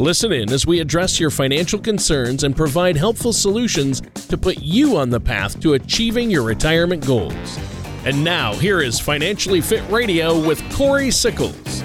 Listen 0.00 0.32
in 0.32 0.50
as 0.50 0.66
we 0.66 0.80
address 0.80 1.20
your 1.20 1.28
financial 1.28 1.78
concerns 1.78 2.44
and 2.44 2.56
provide 2.56 2.96
helpful 2.96 3.34
solutions 3.34 4.00
to 4.30 4.38
put 4.38 4.58
you 4.62 4.96
on 4.96 5.10
the 5.10 5.20
path 5.20 5.60
to 5.60 5.74
achieving 5.74 6.30
your 6.30 6.42
retirement 6.42 7.06
goals. 7.06 7.58
And 8.06 8.24
now, 8.24 8.54
here 8.54 8.80
is 8.80 8.98
Financially 8.98 9.60
Fit 9.60 9.86
Radio 9.90 10.40
with 10.40 10.62
Corey 10.72 11.10
Sickles. 11.10 11.82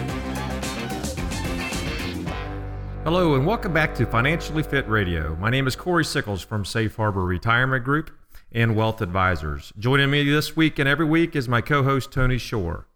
Hello, 3.03 3.35
and 3.35 3.45
welcome 3.45 3.73
back 3.73 3.93
to 3.95 4.05
Financially 4.05 4.63
Fit 4.63 4.87
Radio. 4.87 5.35
My 5.35 5.49
name 5.49 5.67
is 5.67 5.75
Corey 5.75 6.05
Sickles 6.05 6.41
from 6.41 6.63
Safe 6.63 6.95
Harbor 6.95 7.25
Retirement 7.25 7.83
Group 7.83 8.11
and 8.53 8.77
Wealth 8.77 9.01
Advisors. 9.01 9.73
Joining 9.77 10.09
me 10.09 10.23
this 10.23 10.55
week 10.55 10.79
and 10.79 10.87
every 10.87 11.05
week 11.05 11.35
is 11.35 11.49
my 11.49 11.59
co 11.59 11.83
host, 11.83 12.13
Tony 12.13 12.37
Shore. 12.37 12.87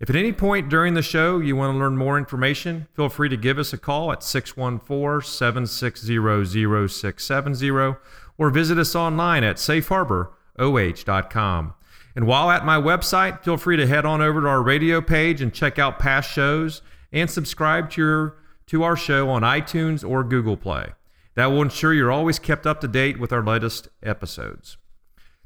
If 0.00 0.10
at 0.10 0.16
any 0.16 0.32
point 0.32 0.68
during 0.68 0.94
the 0.94 1.02
show 1.02 1.38
you 1.38 1.54
want 1.54 1.74
to 1.74 1.78
learn 1.78 1.96
more 1.96 2.18
information, 2.18 2.88
feel 2.94 3.08
free 3.08 3.28
to 3.28 3.36
give 3.36 3.58
us 3.58 3.72
a 3.72 3.78
call 3.78 4.10
at 4.10 4.24
614 4.24 5.28
760 5.28 6.88
0670 6.88 7.96
or 8.36 8.50
visit 8.50 8.76
us 8.76 8.96
online 8.96 9.44
at 9.44 9.56
safeharboroh.com. 9.56 11.74
And 12.16 12.26
while 12.26 12.50
at 12.50 12.64
my 12.64 12.76
website, 12.76 13.42
feel 13.42 13.56
free 13.56 13.76
to 13.76 13.86
head 13.86 14.04
on 14.04 14.20
over 14.20 14.40
to 14.40 14.48
our 14.48 14.62
radio 14.62 15.00
page 15.00 15.40
and 15.40 15.54
check 15.54 15.78
out 15.78 15.98
past 15.98 16.30
shows 16.30 16.82
and 17.12 17.30
subscribe 17.30 17.90
to, 17.90 18.00
your, 18.00 18.36
to 18.66 18.82
our 18.82 18.96
show 18.96 19.30
on 19.30 19.42
iTunes 19.42 20.08
or 20.08 20.24
Google 20.24 20.56
Play. 20.56 20.92
That 21.34 21.46
will 21.46 21.62
ensure 21.62 21.94
you're 21.94 22.12
always 22.12 22.38
kept 22.38 22.66
up 22.66 22.80
to 22.80 22.88
date 22.88 23.18
with 23.18 23.32
our 23.32 23.44
latest 23.44 23.88
episodes. 24.02 24.76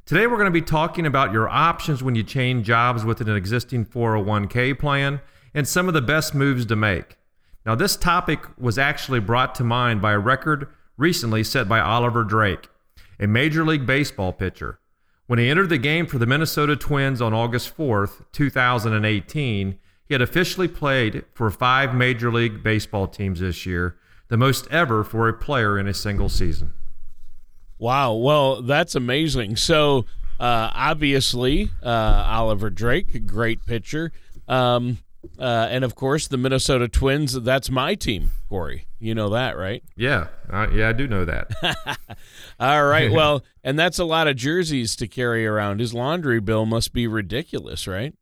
Today, 0.08 0.26
we're 0.26 0.38
going 0.38 0.46
to 0.46 0.50
be 0.50 0.62
talking 0.62 1.04
about 1.04 1.34
your 1.34 1.50
options 1.50 2.02
when 2.02 2.14
you 2.14 2.22
change 2.22 2.64
jobs 2.64 3.04
within 3.04 3.28
an 3.28 3.36
existing 3.36 3.84
401k 3.84 4.78
plan 4.78 5.20
and 5.52 5.68
some 5.68 5.86
of 5.86 5.92
the 5.92 6.00
best 6.00 6.34
moves 6.34 6.64
to 6.64 6.76
make. 6.76 7.18
Now, 7.66 7.74
this 7.74 7.94
topic 7.94 8.40
was 8.58 8.78
actually 8.78 9.20
brought 9.20 9.54
to 9.56 9.64
mind 9.64 10.00
by 10.00 10.12
a 10.12 10.18
record 10.18 10.68
recently 10.96 11.44
set 11.44 11.68
by 11.68 11.80
Oliver 11.80 12.24
Drake, 12.24 12.70
a 13.20 13.26
Major 13.26 13.66
League 13.66 13.84
Baseball 13.84 14.32
pitcher. 14.32 14.80
When 15.26 15.38
he 15.38 15.50
entered 15.50 15.68
the 15.68 15.76
game 15.76 16.06
for 16.06 16.16
the 16.16 16.24
Minnesota 16.24 16.74
Twins 16.74 17.20
on 17.20 17.34
August 17.34 17.76
4th, 17.76 18.24
2018, 18.32 19.78
he 20.06 20.14
had 20.14 20.22
officially 20.22 20.68
played 20.68 21.26
for 21.34 21.50
five 21.50 21.94
Major 21.94 22.32
League 22.32 22.62
Baseball 22.62 23.08
teams 23.08 23.40
this 23.40 23.66
year, 23.66 23.98
the 24.28 24.38
most 24.38 24.68
ever 24.70 25.04
for 25.04 25.28
a 25.28 25.34
player 25.34 25.78
in 25.78 25.86
a 25.86 25.92
single 25.92 26.30
season. 26.30 26.72
Wow. 27.78 28.14
Well, 28.14 28.62
that's 28.62 28.94
amazing. 28.94 29.56
So, 29.56 30.04
uh, 30.40 30.70
obviously, 30.72 31.70
uh, 31.82 32.24
Oliver 32.28 32.70
Drake, 32.70 33.26
great 33.26 33.64
pitcher. 33.66 34.12
Um, 34.46 34.98
uh, 35.38 35.68
and 35.70 35.84
of 35.84 35.94
course, 35.94 36.28
the 36.28 36.36
Minnesota 36.36 36.88
Twins, 36.88 37.32
that's 37.42 37.70
my 37.70 37.94
team, 37.94 38.30
Corey. 38.48 38.86
You 39.00 39.14
know 39.14 39.30
that, 39.30 39.56
right? 39.56 39.82
Yeah. 39.96 40.28
yeah, 40.52 40.88
I 40.88 40.92
do 40.92 41.06
know 41.06 41.24
that. 41.24 41.50
All 42.60 42.84
right. 42.84 43.10
well, 43.10 43.44
and 43.62 43.78
that's 43.78 43.98
a 43.98 44.04
lot 44.04 44.26
of 44.26 44.36
jerseys 44.36 44.96
to 44.96 45.06
carry 45.06 45.46
around. 45.46 45.80
His 45.80 45.94
laundry 45.94 46.40
bill 46.40 46.66
must 46.66 46.92
be 46.92 47.06
ridiculous, 47.06 47.86
right? 47.86 48.14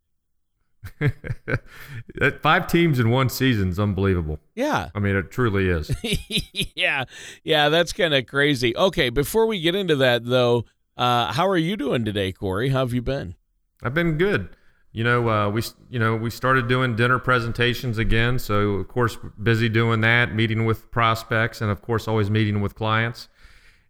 Five 2.43 2.67
teams 2.67 2.99
in 2.99 3.11
one 3.11 3.29
season 3.29 3.69
is 3.71 3.79
unbelievable. 3.79 4.39
Yeah. 4.55 4.91
I 4.95 4.99
mean, 4.99 5.17
it 5.17 5.31
truly 5.31 5.69
is. 5.69 5.91
yeah. 6.75 7.05
Yeah, 7.45 7.69
that's 7.69 7.93
kind 7.93 8.15
of 8.15 8.27
crazy. 8.27 8.77
Okay, 8.77 9.11
before 9.11 9.47
we 9.47 9.61
get 9.61 9.75
into 9.75 9.97
that, 9.97 10.25
though, 10.25 10.65
uh, 10.97 11.33
how 11.33 11.47
are 11.49 11.57
you 11.57 11.77
doing 11.77 12.05
today, 12.05 12.33
Corey? 12.33 12.71
How 12.71 12.81
have 12.81 12.93
you 12.93 13.03
been? 13.03 13.35
I've 13.83 13.95
been 13.95 14.19
good. 14.19 14.49
You 14.93 15.05
know, 15.05 15.29
uh, 15.29 15.51
we 15.51 15.61
you 15.91 15.99
know 15.99 16.17
we 16.17 16.31
started 16.31 16.69
doing 16.69 16.97
dinner 16.97 17.19
presentations 17.19 17.99
again, 17.99 18.39
so 18.39 18.77
of 18.77 18.89
course 18.89 19.19
busy 19.43 19.69
doing 19.69 20.01
that, 20.01 20.35
meeting 20.35 20.65
with 20.65 20.91
prospects, 20.91 21.61
and 21.61 21.71
of 21.71 21.83
course 21.83 22.09
always 22.09 22.31
meeting 22.31 22.63
with 22.63 22.75
clients, 22.75 23.29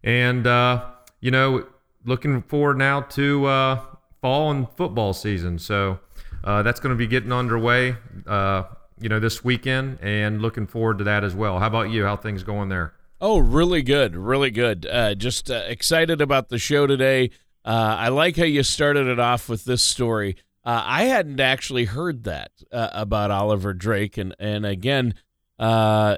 and 0.03 0.45
uh, 0.45 0.83
you 1.21 1.31
know 1.31 1.65
looking 2.03 2.41
forward 2.41 2.77
now 2.77 2.99
to 3.01 3.45
uh, 3.45 3.81
fall 4.21 4.51
and 4.51 4.67
football 4.75 5.13
season. 5.13 5.59
So 5.59 5.99
uh, 6.43 6.63
that's 6.63 6.79
going 6.79 6.91
to 6.91 6.97
be 6.97 7.07
getting 7.07 7.31
underway, 7.31 7.95
uh, 8.25 8.63
you 8.99 9.09
know, 9.09 9.19
this 9.19 9.43
weekend, 9.43 9.99
and 10.01 10.41
looking 10.41 10.67
forward 10.67 10.97
to 10.99 11.03
that 11.05 11.23
as 11.23 11.35
well. 11.35 11.59
How 11.59 11.67
about 11.67 11.89
you? 11.89 12.05
How 12.05 12.15
things 12.15 12.43
going 12.43 12.69
there? 12.69 12.93
Oh, 13.19 13.39
really 13.39 13.81
good, 13.81 14.15
really 14.15 14.51
good. 14.51 14.85
Uh, 14.85 15.15
just 15.15 15.49
uh, 15.49 15.63
excited 15.67 16.21
about 16.21 16.49
the 16.49 16.59
show 16.59 16.85
today. 16.85 17.31
Uh, 17.65 17.95
I 17.99 18.09
like 18.09 18.37
how 18.37 18.43
you 18.45 18.63
started 18.63 19.07
it 19.07 19.19
off 19.19 19.49
with 19.49 19.65
this 19.65 19.83
story. 19.83 20.37
Uh, 20.63 20.83
I 20.85 21.03
hadn't 21.05 21.39
actually 21.39 21.85
heard 21.85 22.23
that 22.25 22.51
about 22.71 23.31
Oliver 23.31 23.73
Drake, 23.73 24.17
and 24.17 24.35
and 24.37 24.65
again, 24.65 25.15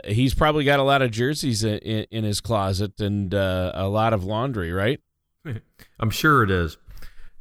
he's 0.05 0.33
probably 0.33 0.63
got 0.63 0.79
a 0.79 0.83
lot 0.83 1.01
of 1.01 1.11
jerseys 1.11 1.63
in, 1.63 1.77
in 1.79 2.23
his 2.23 2.41
closet 2.41 2.99
and 2.99 3.33
a 3.33 3.87
lot 3.87 4.13
of 4.13 4.23
laundry, 4.23 4.71
right? 4.71 4.99
I'm 5.99 6.09
sure 6.09 6.43
it 6.43 6.51
is. 6.51 6.77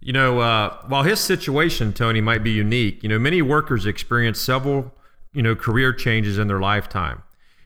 You 0.00 0.12
know, 0.12 0.38
uh, 0.38 0.76
while 0.86 1.02
his 1.02 1.20
situation, 1.20 1.92
Tony, 1.92 2.20
might 2.20 2.44
be 2.44 2.52
unique, 2.52 3.02
you 3.02 3.08
know, 3.08 3.18
many 3.18 3.42
workers 3.42 3.84
experience 3.84 4.40
several, 4.40 4.94
you 5.32 5.42
know, 5.42 5.56
career 5.56 5.92
changes 5.92 6.38
in 6.38 6.46
their 6.46 6.60
lifetime. 6.60 7.22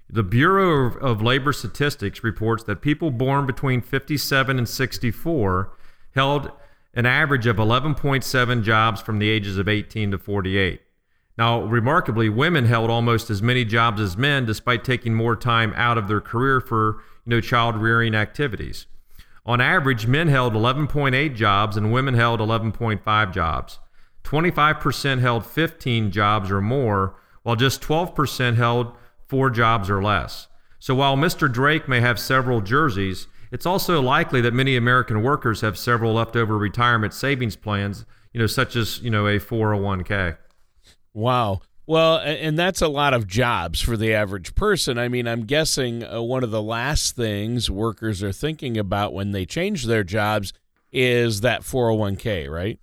The 0.09 0.23
Bureau 0.23 0.95
of 0.99 1.23
Labor 1.23 1.53
Statistics 1.53 2.25
reports 2.25 2.65
that 2.65 2.83
people 2.83 3.11
born 3.11 3.47
between 3.47 3.81
57 3.81 4.59
and 4.59 4.69
64 4.69 5.73
held 6.15 6.51
an 6.95 7.07
average 7.07 7.47
of 7.47 7.57
11.7 7.57 8.63
jobs 8.63 9.01
from 9.01 9.19
the 9.19 9.31
ages 9.31 9.57
of 9.57 9.69
18 9.69 10.11
to 10.11 10.19
48. 10.19 10.83
Now, 11.39 11.63
remarkably, 11.63 12.29
women 12.29 12.67
held 12.67 12.91
almost 12.91 13.31
as 13.31 13.41
many 13.41 13.65
jobs 13.65 14.01
as 14.01 14.17
men, 14.17 14.45
despite 14.45 14.85
taking 14.85 15.15
more 15.15 15.35
time 15.35 15.73
out 15.77 15.97
of 15.97 16.09
their 16.09 16.21
career 16.21 16.61
for, 16.61 17.03
you 17.25 17.31
know, 17.31 17.41
child 17.41 17.77
rearing 17.77 18.15
activities. 18.15 18.87
On 19.45 19.61
average, 19.61 20.07
men 20.07 20.29
held 20.29 20.55
11.8 20.55 21.35
jobs 21.35 21.77
and 21.77 21.93
women 21.93 22.15
held 22.15 22.41
11.5 22.41 23.33
jobs. 23.33 23.81
25% 24.25 25.21
held 25.21 25.45
15 25.45 26.11
jobs 26.13 26.51
or 26.51 26.61
more, 26.61 27.17
while 27.43 27.57
just 27.57 27.83
12% 27.83 28.55
held 28.55 28.93
four 29.27 29.51
jobs 29.51 29.91
or 29.91 30.03
less. 30.03 30.47
So 30.79 30.95
while 30.95 31.17
Mr. 31.17 31.53
Drake 31.53 31.89
may 31.89 32.01
have 32.01 32.21
several 32.21 32.61
jerseys, 32.61 33.27
it's 33.51 33.67
also 33.67 34.01
likely 34.01 34.41
that 34.41 34.55
many 34.55 34.77
American 34.77 35.23
workers 35.23 35.61
have 35.61 35.77
several 35.77 36.15
leftover 36.15 36.57
retirement 36.57 37.13
savings 37.13 37.57
plans, 37.57 38.05
you 38.33 38.41
know, 38.41 38.47
such 38.47 38.77
as, 38.77 39.01
you 39.03 39.11
know, 39.11 39.27
a 39.27 39.39
401k. 39.39 40.37
Wow. 41.13 41.61
Well, 41.87 42.19
and 42.19 42.57
that's 42.57 42.81
a 42.81 42.89
lot 42.89 43.13
of 43.13 43.27
jobs 43.27 43.81
for 43.81 43.97
the 43.97 44.15
average 44.15 44.55
person. 44.55 44.99
I 44.99 45.09
mean, 45.09 45.27
I'm 45.27 45.45
guessing 45.45 46.05
uh, 46.05 46.23
one 46.23 46.45
of 46.45 46.51
the 46.51 46.63
last 46.63 47.17
things 47.17 47.69
workers 47.69 48.23
are 48.23 48.33
thinking 48.33 48.79
about 48.79 49.13
when 49.13 49.33
they 49.33 49.45
change 49.45 49.87
their 49.87 50.05
jobs 50.05 50.53
is 50.93 51.41
that 51.41 51.63
401k, 51.63 52.49
right? 52.49 52.79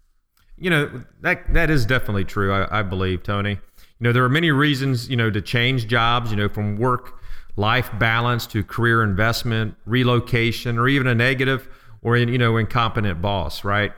You 0.58 0.70
know, 0.70 1.04
that 1.22 1.54
that 1.54 1.70
is 1.70 1.86
definitely 1.86 2.26
true, 2.26 2.52
I, 2.52 2.80
I 2.80 2.82
believe, 2.82 3.24
Tony. 3.24 3.52
You 3.52 3.58
know, 4.00 4.12
there 4.12 4.24
are 4.26 4.30
many 4.30 4.52
reasons, 4.52 5.09
you 5.09 5.16
know, 5.16 5.30
to 5.30 5.42
change 5.42 5.88
jobs, 5.88 6.32
you 6.32 6.38
know, 6.38 6.50
from 6.50 6.78
work 6.78 7.22
life 7.56 7.90
balance 8.00 8.48
to 8.48 8.64
career 8.64 9.04
investment, 9.04 9.76
relocation, 9.86 10.78
or 10.78 10.88
even 10.88 11.08
a 11.08 11.16
negative 11.16 11.70
or, 12.02 12.18
you 12.18 12.38
know, 12.38 12.58
incompetent 12.58 13.22
boss, 13.22 13.64
right? 13.64 13.94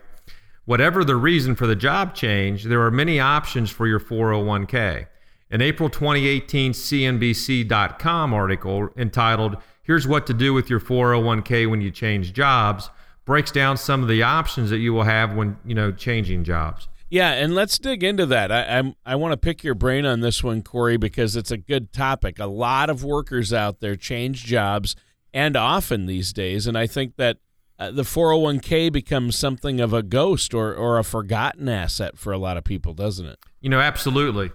Whatever 0.66 1.04
the 1.04 1.16
reason 1.16 1.56
for 1.56 1.66
the 1.66 1.76
job 1.76 2.14
change, 2.14 2.66
there 2.66 2.82
are 2.82 2.92
many 2.92 3.20
options 3.20 3.72
for 3.72 3.88
your 3.88 4.00
401k. 4.00 5.08
An 5.50 5.62
April 5.62 5.90
2018 5.90 6.74
CNBC.com 6.74 8.34
article 8.34 8.90
entitled, 8.96 9.58
Here's 9.84 10.08
What 10.08 10.28
to 10.28 10.34
Do 10.34 10.54
with 10.54 10.70
Your 10.70 10.80
401k 10.80 11.70
When 11.70 11.82
You 11.82 11.90
Change 11.90 12.32
Jobs, 12.32 12.92
breaks 13.26 13.52
down 13.52 13.76
some 13.76 14.04
of 14.04 14.08
the 14.08 14.22
options 14.22 14.70
that 14.70 14.78
you 14.78 14.94
will 14.94 15.04
have 15.04 15.34
when, 15.34 15.58
you 15.66 15.74
know, 15.74 15.92
changing 15.92 16.44
jobs. 16.44 16.88
Yeah, 17.10 17.32
and 17.32 17.56
let's 17.56 17.80
dig 17.80 18.04
into 18.04 18.26
that. 18.28 18.52
I 18.52 18.78
I'm, 18.78 18.96
i 19.06 19.16
want 19.16 19.34
to 19.34 19.38
pick 19.38 19.64
your 19.64 19.76
brain 19.76 20.06
on 20.06 20.22
this 20.22 20.44
one, 20.44 20.62
Corey, 20.62 20.96
because 20.96 21.36
it's 21.36 21.52
a 21.52 21.58
good 21.58 21.92
topic. 21.92 22.40
A 22.40 22.46
lot 22.46 22.90
of 22.90 23.04
workers 23.04 23.52
out 23.52 23.82
there 23.82 23.96
change 23.96 24.46
jobs 24.46 24.96
and 25.34 25.58
often 25.58 26.06
these 26.06 26.32
days, 26.32 26.68
and 26.68 26.78
I 26.78 26.88
think 26.88 27.18
that 27.18 27.38
uh, 27.82 27.90
the 27.90 28.04
401k 28.04 28.94
becomes 28.94 29.36
something 29.36 29.82
of 29.82 29.92
a 29.92 30.04
ghost 30.04 30.54
or, 30.54 30.72
or 30.72 31.00
a 31.00 31.04
forgotten 31.04 31.68
asset 31.68 32.16
for 32.16 32.32
a 32.32 32.38
lot 32.38 32.56
of 32.56 32.64
people, 32.64 32.94
doesn't 32.94 33.26
it? 33.26 33.40
You 33.60 33.72
know, 33.72 33.80
absolutely. 33.80 34.52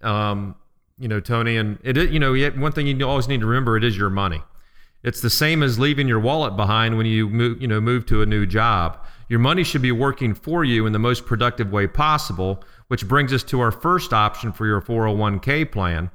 Um, 0.00 0.54
you 0.96 1.08
know, 1.08 1.18
Tony, 1.18 1.56
and 1.56 1.80
it, 1.82 1.96
you 2.10 2.20
know, 2.20 2.32
one 2.50 2.70
thing 2.70 2.86
you 2.86 3.08
always 3.08 3.26
need 3.26 3.40
to 3.40 3.46
remember, 3.46 3.76
it 3.76 3.82
is 3.82 3.96
your 3.96 4.10
money. 4.10 4.42
It's 5.02 5.20
the 5.20 5.30
same 5.30 5.64
as 5.64 5.80
leaving 5.80 6.06
your 6.06 6.20
wallet 6.20 6.56
behind 6.56 6.96
when 6.96 7.06
you 7.06 7.28
move, 7.28 7.60
you 7.60 7.66
know, 7.66 7.80
move 7.80 8.06
to 8.06 8.22
a 8.22 8.26
new 8.26 8.46
job. 8.46 9.04
your 9.28 9.40
money 9.40 9.64
should 9.64 9.82
be 9.82 9.92
working 9.92 10.32
for 10.32 10.64
you 10.64 10.86
in 10.86 10.92
the 10.92 10.98
most 11.00 11.26
productive 11.26 11.72
way 11.72 11.88
possible, 11.88 12.62
which 12.86 13.08
brings 13.08 13.32
us 13.32 13.42
to 13.42 13.60
our 13.60 13.72
first 13.72 14.12
option 14.12 14.52
for 14.52 14.66
your 14.66 14.80
401k 14.80 15.70
plan. 15.72 16.12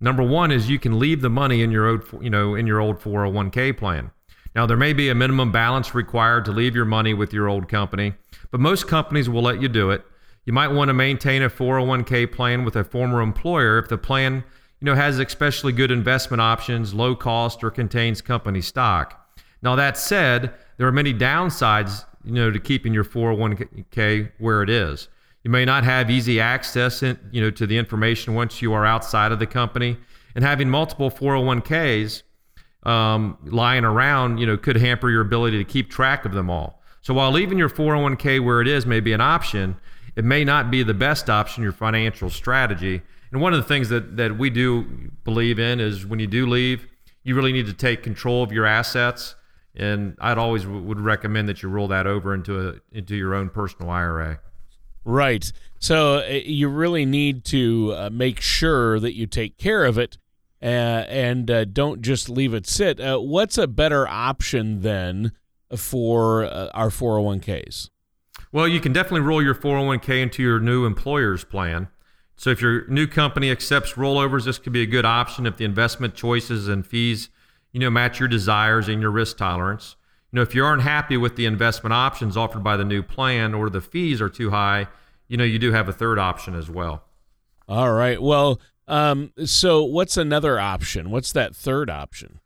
Number 0.00 0.24
one 0.24 0.50
is 0.50 0.68
you 0.68 0.80
can 0.80 0.98
leave 0.98 1.20
the 1.20 1.30
money 1.30 1.62
in 1.62 1.70
your 1.70 1.86
old, 1.88 2.02
you 2.20 2.30
know, 2.30 2.56
in 2.56 2.66
your 2.66 2.80
old 2.80 2.98
401k 3.00 3.76
plan. 3.76 4.10
Now 4.54 4.66
there 4.66 4.76
may 4.76 4.92
be 4.92 5.08
a 5.08 5.14
minimum 5.14 5.52
balance 5.52 5.94
required 5.94 6.44
to 6.46 6.52
leave 6.52 6.74
your 6.74 6.84
money 6.84 7.14
with 7.14 7.32
your 7.32 7.48
old 7.48 7.68
company, 7.68 8.14
but 8.50 8.60
most 8.60 8.88
companies 8.88 9.28
will 9.28 9.42
let 9.42 9.62
you 9.62 9.68
do 9.68 9.90
it. 9.90 10.04
You 10.44 10.52
might 10.52 10.68
want 10.68 10.88
to 10.88 10.94
maintain 10.94 11.42
a 11.42 11.50
401k 11.50 12.32
plan 12.32 12.64
with 12.64 12.74
a 12.74 12.82
former 12.82 13.20
employer 13.20 13.78
if 13.78 13.88
the 13.88 13.98
plan, 13.98 14.42
you 14.80 14.86
know, 14.86 14.94
has 14.94 15.18
especially 15.18 15.72
good 15.72 15.90
investment 15.90 16.40
options, 16.40 16.94
low 16.94 17.14
cost, 17.14 17.62
or 17.62 17.70
contains 17.70 18.20
company 18.20 18.60
stock. 18.60 19.16
Now 19.62 19.76
that 19.76 19.96
said, 19.96 20.52
there 20.78 20.88
are 20.88 20.92
many 20.92 21.12
downsides, 21.12 22.04
you 22.24 22.32
know, 22.32 22.50
to 22.50 22.58
keeping 22.58 22.94
your 22.94 23.04
401k 23.04 24.32
where 24.38 24.62
it 24.62 24.70
is. 24.70 25.08
You 25.44 25.50
may 25.50 25.64
not 25.64 25.84
have 25.84 26.10
easy 26.10 26.40
access, 26.40 27.02
in, 27.02 27.18
you 27.30 27.40
know, 27.40 27.50
to 27.52 27.66
the 27.66 27.78
information 27.78 28.34
once 28.34 28.60
you 28.60 28.72
are 28.72 28.84
outside 28.84 29.32
of 29.32 29.38
the 29.38 29.46
company, 29.46 29.98
and 30.34 30.44
having 30.44 30.68
multiple 30.68 31.10
401ks 31.10 32.22
um, 32.84 33.36
lying 33.44 33.84
around, 33.84 34.38
you 34.38 34.46
know, 34.46 34.56
could 34.56 34.76
hamper 34.76 35.10
your 35.10 35.20
ability 35.20 35.58
to 35.58 35.64
keep 35.64 35.90
track 35.90 36.24
of 36.24 36.32
them 36.32 36.48
all. 36.48 36.82
So 37.02 37.14
while 37.14 37.30
leaving 37.30 37.58
your 37.58 37.68
401k 37.68 38.44
where 38.44 38.60
it 38.60 38.68
is 38.68 38.86
may 38.86 39.00
be 39.00 39.12
an 39.12 39.20
option, 39.20 39.76
it 40.16 40.24
may 40.24 40.44
not 40.44 40.70
be 40.70 40.82
the 40.82 40.94
best 40.94 41.30
option 41.30 41.62
your 41.62 41.72
financial 41.72 42.30
strategy. 42.30 43.02
And 43.32 43.40
one 43.40 43.52
of 43.54 43.58
the 43.58 43.68
things 43.68 43.88
that 43.90 44.16
that 44.16 44.36
we 44.36 44.50
do 44.50 45.10
believe 45.24 45.58
in 45.58 45.80
is 45.80 46.04
when 46.04 46.18
you 46.18 46.26
do 46.26 46.46
leave, 46.46 46.86
you 47.22 47.34
really 47.34 47.52
need 47.52 47.66
to 47.66 47.72
take 47.72 48.02
control 48.02 48.42
of 48.42 48.52
your 48.52 48.66
assets. 48.66 49.34
And 49.74 50.16
I'd 50.20 50.36
always 50.36 50.64
w- 50.64 50.82
would 50.82 51.00
recommend 51.00 51.48
that 51.48 51.62
you 51.62 51.68
roll 51.68 51.88
that 51.88 52.06
over 52.06 52.34
into 52.34 52.68
a 52.68 52.74
into 52.92 53.14
your 53.14 53.34
own 53.34 53.50
personal 53.50 53.90
IRA. 53.90 54.40
Right. 55.04 55.50
So 55.78 56.18
uh, 56.18 56.40
you 56.44 56.68
really 56.68 57.06
need 57.06 57.44
to 57.46 57.94
uh, 57.96 58.10
make 58.10 58.40
sure 58.40 59.00
that 59.00 59.14
you 59.14 59.26
take 59.26 59.56
care 59.56 59.84
of 59.84 59.96
it 59.96 60.18
uh, 60.62 61.04
and 61.08 61.50
uh, 61.50 61.64
don't 61.64 62.02
just 62.02 62.28
leave 62.28 62.54
it 62.54 62.66
sit. 62.66 63.00
Uh, 63.00 63.18
what's 63.18 63.58
a 63.58 63.66
better 63.66 64.06
option 64.06 64.80
then 64.80 65.32
for 65.76 66.44
uh, 66.44 66.68
our 66.74 66.90
401ks? 66.90 67.88
Well, 68.52 68.68
you 68.68 68.80
can 68.80 68.92
definitely 68.92 69.20
roll 69.20 69.42
your 69.42 69.54
401k 69.54 70.22
into 70.22 70.42
your 70.42 70.58
new 70.58 70.84
employer's 70.84 71.44
plan. 71.44 71.88
So 72.36 72.50
if 72.50 72.60
your 72.62 72.86
new 72.88 73.06
company 73.06 73.50
accepts 73.50 73.92
rollovers, 73.92 74.44
this 74.44 74.58
could 74.58 74.72
be 74.72 74.82
a 74.82 74.86
good 74.86 75.04
option 75.04 75.46
if 75.46 75.56
the 75.56 75.64
investment 75.64 76.14
choices 76.14 76.68
and 76.68 76.86
fees, 76.86 77.28
you 77.70 77.80
know, 77.80 77.90
match 77.90 78.18
your 78.18 78.28
desires 78.28 78.88
and 78.88 79.00
your 79.00 79.10
risk 79.10 79.36
tolerance. 79.36 79.96
You 80.32 80.36
know, 80.36 80.42
if 80.42 80.54
you 80.54 80.64
aren't 80.64 80.82
happy 80.82 81.16
with 81.16 81.36
the 81.36 81.46
investment 81.46 81.92
options 81.92 82.36
offered 82.36 82.64
by 82.64 82.76
the 82.76 82.84
new 82.84 83.02
plan 83.02 83.52
or 83.52 83.68
the 83.68 83.80
fees 83.80 84.20
are 84.20 84.28
too 84.28 84.50
high, 84.50 84.88
you 85.28 85.36
know, 85.36 85.44
you 85.44 85.58
do 85.58 85.72
have 85.72 85.88
a 85.88 85.92
third 85.92 86.18
option 86.18 86.54
as 86.54 86.70
well. 86.70 87.04
All 87.68 87.92
right. 87.92 88.20
Well, 88.20 88.60
um, 88.90 89.32
so 89.44 89.84
what's 89.84 90.16
another 90.16 90.58
option? 90.58 91.10
What's 91.10 91.32
that 91.32 91.54
third 91.54 91.88
option? 91.88 92.40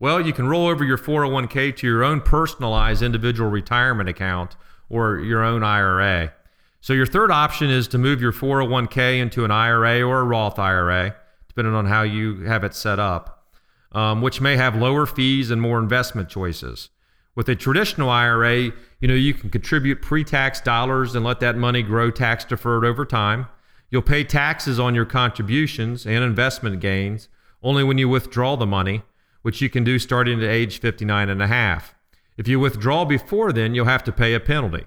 Well, 0.00 0.20
you 0.20 0.32
can 0.32 0.48
roll 0.48 0.66
over 0.66 0.84
your 0.84 0.98
401k 0.98 1.76
to 1.76 1.86
your 1.86 2.02
own 2.02 2.20
personalized 2.20 3.02
individual 3.02 3.50
retirement 3.50 4.08
account 4.08 4.56
or 4.88 5.18
your 5.18 5.42
own 5.42 5.62
IRA. 5.62 6.32
So 6.80 6.92
your 6.92 7.06
third 7.06 7.30
option 7.30 7.70
is 7.70 7.88
to 7.88 7.98
move 7.98 8.20
your 8.20 8.32
401k 8.32 9.20
into 9.20 9.44
an 9.44 9.50
IRA 9.50 10.02
or 10.02 10.20
a 10.20 10.24
Roth 10.24 10.58
IRA, 10.58 11.14
depending 11.48 11.74
on 11.74 11.86
how 11.86 12.02
you 12.02 12.42
have 12.44 12.64
it 12.64 12.74
set 12.74 12.98
up, 12.98 13.46
um, 13.92 14.22
which 14.22 14.40
may 14.40 14.56
have 14.56 14.76
lower 14.76 15.04
fees 15.04 15.50
and 15.50 15.60
more 15.60 15.78
investment 15.78 16.28
choices. 16.28 16.90
With 17.34 17.48
a 17.48 17.54
traditional 17.54 18.08
IRA, 18.08 18.72
you 19.00 19.08
know 19.08 19.14
you 19.14 19.34
can 19.34 19.50
contribute 19.50 20.00
pre-tax 20.00 20.60
dollars 20.60 21.14
and 21.14 21.24
let 21.24 21.40
that 21.40 21.56
money 21.56 21.82
grow 21.82 22.10
tax 22.10 22.44
deferred 22.46 22.84
over 22.84 23.04
time. 23.04 23.46
You'll 23.90 24.02
pay 24.02 24.24
taxes 24.24 24.80
on 24.80 24.94
your 24.94 25.04
contributions 25.04 26.06
and 26.06 26.24
investment 26.24 26.80
gains 26.80 27.28
only 27.62 27.84
when 27.84 27.98
you 27.98 28.08
withdraw 28.08 28.56
the 28.56 28.66
money, 28.66 29.02
which 29.42 29.60
you 29.60 29.70
can 29.70 29.84
do 29.84 29.98
starting 29.98 30.42
at 30.42 30.48
age 30.48 30.80
59 30.80 31.28
and 31.28 31.42
a 31.42 31.46
half. 31.46 31.94
If 32.36 32.48
you 32.48 32.60
withdraw 32.60 33.04
before 33.04 33.52
then, 33.52 33.74
you'll 33.74 33.86
have 33.86 34.04
to 34.04 34.12
pay 34.12 34.34
a 34.34 34.40
penalty. 34.40 34.84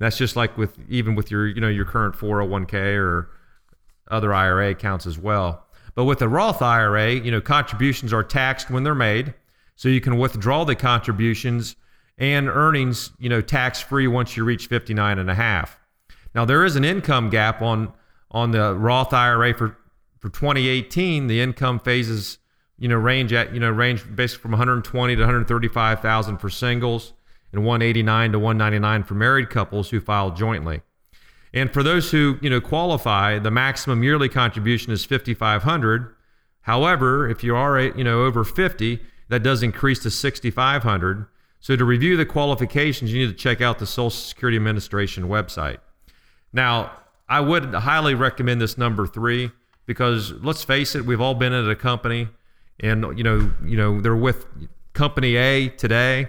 That's 0.00 0.16
just 0.16 0.34
like 0.34 0.56
with 0.56 0.78
even 0.88 1.14
with 1.14 1.30
your 1.30 1.46
you 1.46 1.60
know 1.60 1.68
your 1.68 1.84
current 1.84 2.14
401k 2.14 2.96
or 2.96 3.28
other 4.10 4.32
IRA 4.32 4.70
accounts 4.70 5.06
as 5.06 5.18
well. 5.18 5.66
But 5.94 6.04
with 6.04 6.22
a 6.22 6.28
Roth 6.28 6.62
IRA, 6.62 7.12
you 7.12 7.30
know 7.30 7.40
contributions 7.40 8.12
are 8.12 8.24
taxed 8.24 8.70
when 8.70 8.82
they're 8.82 8.94
made, 8.94 9.34
so 9.76 9.88
you 9.88 10.00
can 10.00 10.16
withdraw 10.16 10.64
the 10.64 10.74
contributions 10.74 11.76
and 12.16 12.48
earnings 12.48 13.12
you 13.18 13.28
know 13.28 13.42
tax 13.42 13.80
free 13.80 14.06
once 14.06 14.36
you 14.36 14.44
reach 14.44 14.68
59 14.68 15.18
and 15.18 15.30
a 15.30 15.34
half. 15.34 15.78
Now 16.34 16.46
there 16.46 16.64
is 16.64 16.76
an 16.76 16.84
income 16.84 17.28
gap 17.28 17.60
on 17.60 17.92
on 18.30 18.50
the 18.50 18.74
Roth 18.74 19.12
IRA 19.12 19.54
for 19.54 19.76
for 20.18 20.28
2018. 20.28 21.26
The 21.26 21.40
income 21.40 21.78
phases 21.78 22.38
you 22.78 22.88
know 22.88 22.96
range 22.96 23.32
at 23.32 23.52
you 23.52 23.60
know 23.60 23.70
range 23.70 24.04
basically 24.14 24.42
from 24.42 24.52
120 24.52 25.16
to 25.16 25.20
135,000 25.20 26.38
for 26.38 26.50
singles 26.50 27.12
and 27.52 27.64
189 27.64 28.32
to 28.32 28.38
199 28.38 29.02
for 29.04 29.14
married 29.14 29.50
couples 29.50 29.90
who 29.90 30.00
file 30.00 30.30
jointly. 30.30 30.82
And 31.52 31.72
for 31.72 31.82
those 31.82 32.10
who, 32.10 32.38
you 32.40 32.48
know, 32.48 32.60
qualify, 32.60 33.38
the 33.38 33.50
maximum 33.50 34.02
yearly 34.02 34.28
contribution 34.28 34.92
is 34.92 35.04
5500. 35.04 36.14
However, 36.62 37.28
if 37.28 37.42
you 37.42 37.56
are, 37.56 37.80
you 37.80 38.04
know, 38.04 38.22
over 38.22 38.44
50, 38.44 39.00
that 39.28 39.42
does 39.42 39.62
increase 39.62 39.98
to 40.00 40.10
6500. 40.10 41.26
So 41.58 41.76
to 41.76 41.84
review 41.84 42.16
the 42.16 42.26
qualifications, 42.26 43.12
you 43.12 43.26
need 43.26 43.36
to 43.36 43.42
check 43.42 43.60
out 43.60 43.78
the 43.78 43.86
Social 43.86 44.10
Security 44.10 44.56
Administration 44.56 45.24
website. 45.24 45.78
Now, 46.52 46.92
I 47.30 47.40
would 47.40 47.72
highly 47.72 48.14
recommend 48.14 48.60
this 48.60 48.76
number 48.76 49.06
3 49.06 49.52
because 49.86 50.32
let's 50.32 50.64
face 50.64 50.96
it, 50.96 51.06
we've 51.06 51.20
all 51.20 51.34
been 51.34 51.52
at 51.52 51.68
a 51.68 51.76
company 51.76 52.28
and 52.80 53.16
you 53.16 53.22
know, 53.22 53.50
you 53.64 53.76
know, 53.76 54.00
they're 54.00 54.16
with 54.16 54.46
company 54.92 55.36
A 55.36 55.68
today 55.68 56.28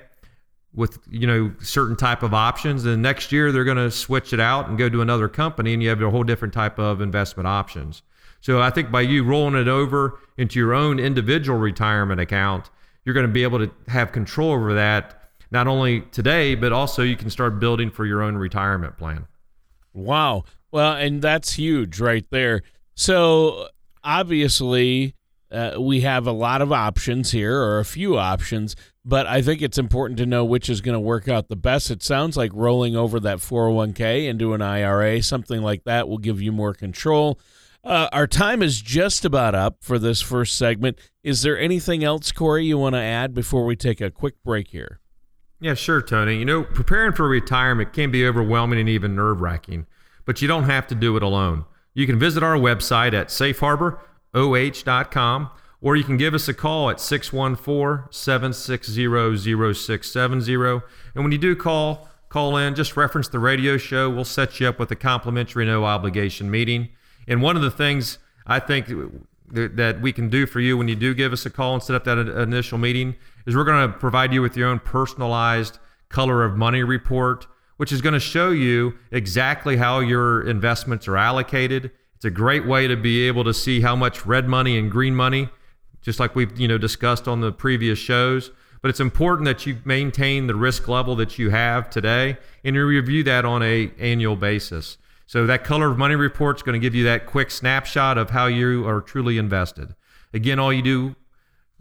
with 0.73 0.99
you 1.09 1.27
know 1.27 1.51
certain 1.59 1.95
type 1.95 2.21
of 2.23 2.33
options. 2.33 2.85
And 2.85 3.01
next 3.01 3.31
year 3.31 3.51
they're 3.51 3.63
going 3.63 3.77
to 3.77 3.89
switch 3.89 4.31
it 4.31 4.39
out 4.39 4.69
and 4.69 4.77
go 4.77 4.89
to 4.89 5.01
another 5.01 5.27
company 5.27 5.73
and 5.73 5.81
you 5.81 5.89
have 5.89 6.01
a 6.01 6.09
whole 6.09 6.23
different 6.23 6.53
type 6.53 6.77
of 6.77 7.01
investment 7.01 7.47
options. 7.47 8.03
So 8.39 8.59
i 8.61 8.69
think 8.69 8.91
by 8.91 9.01
you 9.01 9.23
rolling 9.23 9.55
it 9.55 9.67
over 9.67 10.19
into 10.37 10.57
your 10.57 10.73
own 10.73 10.99
individual 10.99 11.59
retirement 11.59 12.19
account 12.19 12.71
you're 13.05 13.13
going 13.13 13.27
to 13.27 13.31
be 13.31 13.43
able 13.43 13.59
to 13.59 13.71
have 13.87 14.11
control 14.11 14.51
over 14.53 14.73
that 14.73 15.29
not 15.51 15.67
only 15.67 16.01
today 16.11 16.55
but 16.55 16.71
also 16.71 17.03
you 17.03 17.15
can 17.15 17.29
start 17.29 17.59
building 17.59 17.91
for 17.91 18.05
your 18.05 18.21
own 18.23 18.35
retirement 18.35 18.97
plan. 18.97 19.27
Wow 19.93 20.45
well 20.71 20.93
and 20.93 21.21
that's 21.21 21.53
huge 21.53 21.99
right 21.99 22.25
there 22.29 22.61
so 22.95 23.67
obviously 24.03 25.15
uh, 25.51 25.75
we 25.79 26.01
have 26.01 26.25
a 26.27 26.31
lot 26.31 26.61
of 26.61 26.71
options 26.71 27.31
here 27.31 27.59
or 27.59 27.79
a 27.79 27.85
few 27.85 28.17
options 28.17 28.75
but 29.03 29.25
I 29.25 29.41
think 29.41 29.61
it's 29.61 29.77
important 29.77 30.17
to 30.19 30.25
know 30.25 30.45
which 30.45 30.69
is 30.69 30.81
going 30.81 30.93
to 30.93 30.99
work 30.99 31.27
out 31.27 31.47
the 31.47 31.55
best. 31.55 31.89
It 31.89 32.03
sounds 32.03 32.37
like 32.37 32.51
rolling 32.53 32.95
over 32.95 33.19
that 33.21 33.39
401k 33.39 34.27
into 34.27 34.53
an 34.53 34.61
IRA, 34.61 35.23
something 35.23 35.61
like 35.61 35.85
that, 35.85 36.07
will 36.07 36.19
give 36.19 36.41
you 36.41 36.51
more 36.51 36.73
control. 36.73 37.39
Uh, 37.83 38.07
our 38.11 38.27
time 38.27 38.61
is 38.61 38.79
just 38.79 39.25
about 39.25 39.55
up 39.55 39.77
for 39.81 39.97
this 39.97 40.21
first 40.21 40.55
segment. 40.55 40.99
Is 41.23 41.41
there 41.41 41.57
anything 41.57 42.03
else, 42.03 42.31
Corey, 42.31 42.65
you 42.65 42.77
want 42.77 42.93
to 42.93 43.01
add 43.01 43.33
before 43.33 43.65
we 43.65 43.75
take 43.75 44.01
a 44.01 44.11
quick 44.11 44.35
break 44.43 44.67
here? 44.67 44.99
Yeah, 45.59 45.73
sure, 45.73 46.01
Tony. 46.01 46.37
You 46.37 46.45
know, 46.45 46.63
preparing 46.63 47.13
for 47.13 47.27
retirement 47.27 47.91
can 47.93 48.11
be 48.11 48.25
overwhelming 48.25 48.79
and 48.79 48.89
even 48.89 49.15
nerve 49.15 49.41
wracking, 49.41 49.87
but 50.25 50.41
you 50.41 50.47
don't 50.47 50.63
have 50.63 50.87
to 50.87 50.95
do 50.95 51.17
it 51.17 51.23
alone. 51.23 51.65
You 51.93 52.05
can 52.05 52.17
visit 52.17 52.43
our 52.43 52.55
website 52.55 53.13
at 53.13 53.27
safeharboroh.com 53.27 55.49
or 55.81 55.95
you 55.95 56.03
can 56.03 56.17
give 56.17 56.33
us 56.33 56.47
a 56.47 56.53
call 56.53 56.89
at 56.89 56.99
614 56.99 58.11
760 58.11 59.73
0670. 59.73 60.81
And 61.15 61.23
when 61.23 61.31
you 61.31 61.37
do 61.37 61.55
call, 61.55 62.09
call 62.29 62.55
in, 62.55 62.75
just 62.75 62.95
reference 62.95 63.27
the 63.27 63.39
radio 63.39 63.77
show. 63.77 64.09
We'll 64.09 64.23
set 64.23 64.59
you 64.59 64.67
up 64.67 64.79
with 64.79 64.91
a 64.91 64.95
complimentary 64.95 65.65
no 65.65 65.85
obligation 65.85 66.51
meeting. 66.51 66.89
And 67.27 67.41
one 67.41 67.55
of 67.55 67.61
the 67.61 67.71
things 67.71 68.19
I 68.45 68.59
think 68.59 68.87
that 69.51 69.99
we 70.01 70.13
can 70.13 70.29
do 70.29 70.45
for 70.45 70.59
you 70.59 70.77
when 70.77 70.87
you 70.87 70.95
do 70.95 71.13
give 71.13 71.33
us 71.33 71.45
a 71.45 71.49
call 71.49 71.73
and 71.73 71.83
set 71.83 71.95
up 71.95 72.03
that 72.05 72.17
initial 72.17 72.77
meeting 72.77 73.15
is 73.45 73.55
we're 73.55 73.63
going 73.63 73.91
to 73.91 73.97
provide 73.97 74.33
you 74.33 74.41
with 74.41 74.55
your 74.55 74.69
own 74.69 74.79
personalized 74.79 75.79
color 76.09 76.43
of 76.43 76.55
money 76.55 76.83
report, 76.83 77.47
which 77.81 77.91
is 77.91 77.99
going 77.99 78.13
to 78.13 78.19
show 78.19 78.51
you 78.51 78.93
exactly 79.09 79.77
how 79.77 79.97
your 79.97 80.47
investments 80.47 81.07
are 81.07 81.17
allocated. 81.17 81.89
It's 82.15 82.23
a 82.23 82.29
great 82.29 82.67
way 82.67 82.85
to 82.85 82.95
be 82.95 83.27
able 83.27 83.43
to 83.43 83.55
see 83.55 83.81
how 83.81 83.95
much 83.95 84.23
red 84.23 84.47
money 84.47 84.77
and 84.77 84.91
green 84.91 85.15
money 85.15 85.49
just 86.03 86.19
like 86.19 86.35
we've 86.35 86.59
you 86.59 86.67
know 86.67 86.77
discussed 86.77 87.27
on 87.27 87.41
the 87.41 87.51
previous 87.51 87.97
shows. 87.97 88.51
But 88.83 88.89
it's 88.89 88.99
important 88.99 89.47
that 89.47 89.65
you 89.65 89.79
maintain 89.83 90.45
the 90.45 90.53
risk 90.53 90.87
level 90.87 91.15
that 91.15 91.39
you 91.39 91.49
have 91.49 91.89
today, 91.89 92.37
and 92.63 92.75
you 92.75 92.85
review 92.85 93.23
that 93.23 93.45
on 93.45 93.63
a 93.63 93.91
annual 93.97 94.35
basis. 94.35 94.99
So 95.25 95.47
that 95.47 95.63
color 95.63 95.89
of 95.89 95.97
money 95.97 96.13
report 96.13 96.57
is 96.57 96.61
going 96.61 96.79
to 96.79 96.79
give 96.79 96.93
you 96.93 97.05
that 97.05 97.25
quick 97.25 97.49
snapshot 97.49 98.19
of 98.19 98.29
how 98.29 98.45
you 98.45 98.87
are 98.87 99.01
truly 99.01 99.39
invested. 99.39 99.95
Again, 100.35 100.59
all 100.59 100.71
you 100.71 100.83
do, 100.83 101.15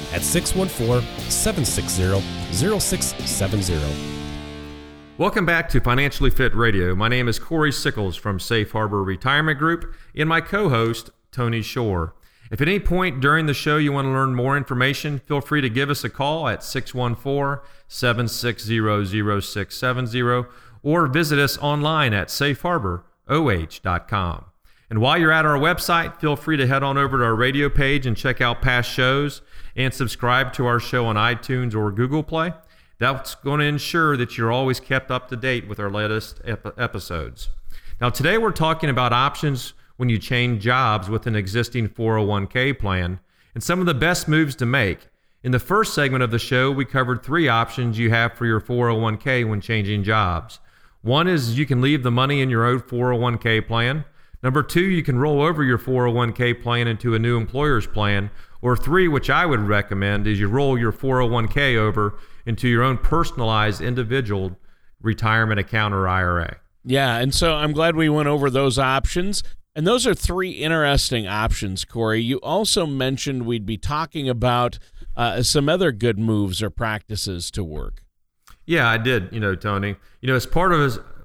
at 0.13 0.21
614 0.21 1.01
760 1.29 2.21
0670. 2.51 4.11
Welcome 5.17 5.45
back 5.45 5.69
to 5.69 5.79
Financially 5.79 6.29
Fit 6.29 6.55
Radio. 6.55 6.95
My 6.95 7.07
name 7.07 7.27
is 7.27 7.37
Corey 7.37 7.71
Sickles 7.71 8.15
from 8.15 8.39
Safe 8.39 8.71
Harbor 8.71 9.03
Retirement 9.03 9.59
Group 9.59 9.93
and 10.15 10.27
my 10.27 10.41
co 10.41 10.69
host, 10.69 11.11
Tony 11.31 11.61
Shore. 11.61 12.15
If 12.49 12.59
at 12.59 12.67
any 12.67 12.79
point 12.79 13.21
during 13.21 13.45
the 13.45 13.53
show 13.53 13.77
you 13.77 13.93
want 13.93 14.07
to 14.07 14.11
learn 14.11 14.35
more 14.35 14.57
information, 14.57 15.19
feel 15.19 15.39
free 15.39 15.61
to 15.61 15.69
give 15.69 15.89
us 15.89 16.03
a 16.03 16.09
call 16.09 16.49
at 16.49 16.63
614 16.63 17.63
760 17.87 19.41
0670 19.41 20.45
or 20.83 21.07
visit 21.07 21.39
us 21.39 21.57
online 21.59 22.13
at 22.13 22.27
safeharboroh.com. 22.27 24.45
And 24.91 24.99
while 24.99 25.17
you're 25.17 25.31
at 25.31 25.45
our 25.45 25.57
website, 25.57 26.19
feel 26.19 26.35
free 26.35 26.57
to 26.57 26.67
head 26.67 26.83
on 26.83 26.97
over 26.97 27.17
to 27.17 27.23
our 27.23 27.33
radio 27.33 27.69
page 27.69 28.05
and 28.05 28.15
check 28.15 28.41
out 28.41 28.61
past 28.61 28.91
shows 28.91 29.41
and 29.73 29.93
subscribe 29.93 30.51
to 30.51 30.65
our 30.65 30.81
show 30.81 31.05
on 31.05 31.15
iTunes 31.15 31.73
or 31.73 31.93
Google 31.93 32.23
Play. 32.23 32.51
That's 32.99 33.35
going 33.35 33.61
to 33.61 33.65
ensure 33.65 34.17
that 34.17 34.37
you're 34.37 34.51
always 34.51 34.81
kept 34.81 35.09
up 35.09 35.29
to 35.29 35.37
date 35.37 35.65
with 35.65 35.79
our 35.79 35.89
latest 35.89 36.41
ep- 36.43 36.77
episodes. 36.77 37.47
Now, 38.01 38.09
today 38.09 38.37
we're 38.37 38.51
talking 38.51 38.89
about 38.89 39.13
options 39.13 39.71
when 39.95 40.09
you 40.09 40.19
change 40.19 40.61
jobs 40.61 41.09
with 41.09 41.25
an 41.25 41.37
existing 41.37 41.87
401k 41.87 42.77
plan 42.77 43.21
and 43.55 43.63
some 43.63 43.79
of 43.79 43.85
the 43.85 43.93
best 43.93 44.27
moves 44.27 44.57
to 44.57 44.65
make. 44.65 45.07
In 45.41 45.53
the 45.53 45.59
first 45.59 45.93
segment 45.93 46.21
of 46.21 46.31
the 46.31 46.37
show, 46.37 46.69
we 46.69 46.83
covered 46.83 47.23
three 47.23 47.47
options 47.47 47.97
you 47.97 48.09
have 48.09 48.33
for 48.33 48.45
your 48.45 48.59
401k 48.59 49.47
when 49.47 49.61
changing 49.61 50.03
jobs. 50.03 50.59
One 51.01 51.29
is 51.29 51.57
you 51.57 51.65
can 51.65 51.79
leave 51.79 52.03
the 52.03 52.11
money 52.11 52.41
in 52.41 52.49
your 52.49 52.65
old 52.65 52.87
401k 52.87 53.65
plan. 53.65 54.03
Number 54.43 54.63
two, 54.63 54.81
you 54.81 55.03
can 55.03 55.19
roll 55.19 55.41
over 55.41 55.63
your 55.63 55.77
401k 55.77 56.61
plan 56.61 56.87
into 56.87 57.13
a 57.13 57.19
new 57.19 57.37
employer's 57.37 57.87
plan. 57.87 58.31
Or 58.61 58.75
three, 58.75 59.07
which 59.07 59.29
I 59.29 59.45
would 59.45 59.61
recommend, 59.61 60.27
is 60.27 60.39
you 60.39 60.47
roll 60.47 60.77
your 60.77 60.91
401k 60.91 61.77
over 61.77 62.17
into 62.45 62.67
your 62.67 62.83
own 62.83 62.97
personalized 62.97 63.81
individual 63.81 64.57
retirement 65.01 65.59
account 65.59 65.93
or 65.93 66.07
IRA. 66.07 66.57
Yeah, 66.83 67.17
and 67.17 67.33
so 67.33 67.53
I'm 67.53 67.73
glad 67.73 67.95
we 67.95 68.09
went 68.09 68.27
over 68.27 68.49
those 68.49 68.77
options. 68.79 69.43
And 69.75 69.87
those 69.87 70.05
are 70.05 70.13
three 70.13 70.51
interesting 70.51 71.27
options, 71.27 71.85
Corey. 71.85 72.21
You 72.21 72.37
also 72.37 72.85
mentioned 72.85 73.45
we'd 73.45 73.65
be 73.65 73.77
talking 73.77 74.27
about 74.27 74.79
uh, 75.15 75.43
some 75.43 75.69
other 75.69 75.91
good 75.91 76.19
moves 76.19 76.61
or 76.61 76.69
practices 76.69 77.51
to 77.51 77.63
work. 77.63 78.03
Yeah, 78.65 78.89
I 78.89 78.97
did. 78.97 79.29
You 79.31 79.39
know, 79.39 79.55
Tony. 79.55 79.95
You 80.21 80.27
know, 80.27 80.35
as 80.35 80.45
part 80.45 80.73
of 80.73 80.79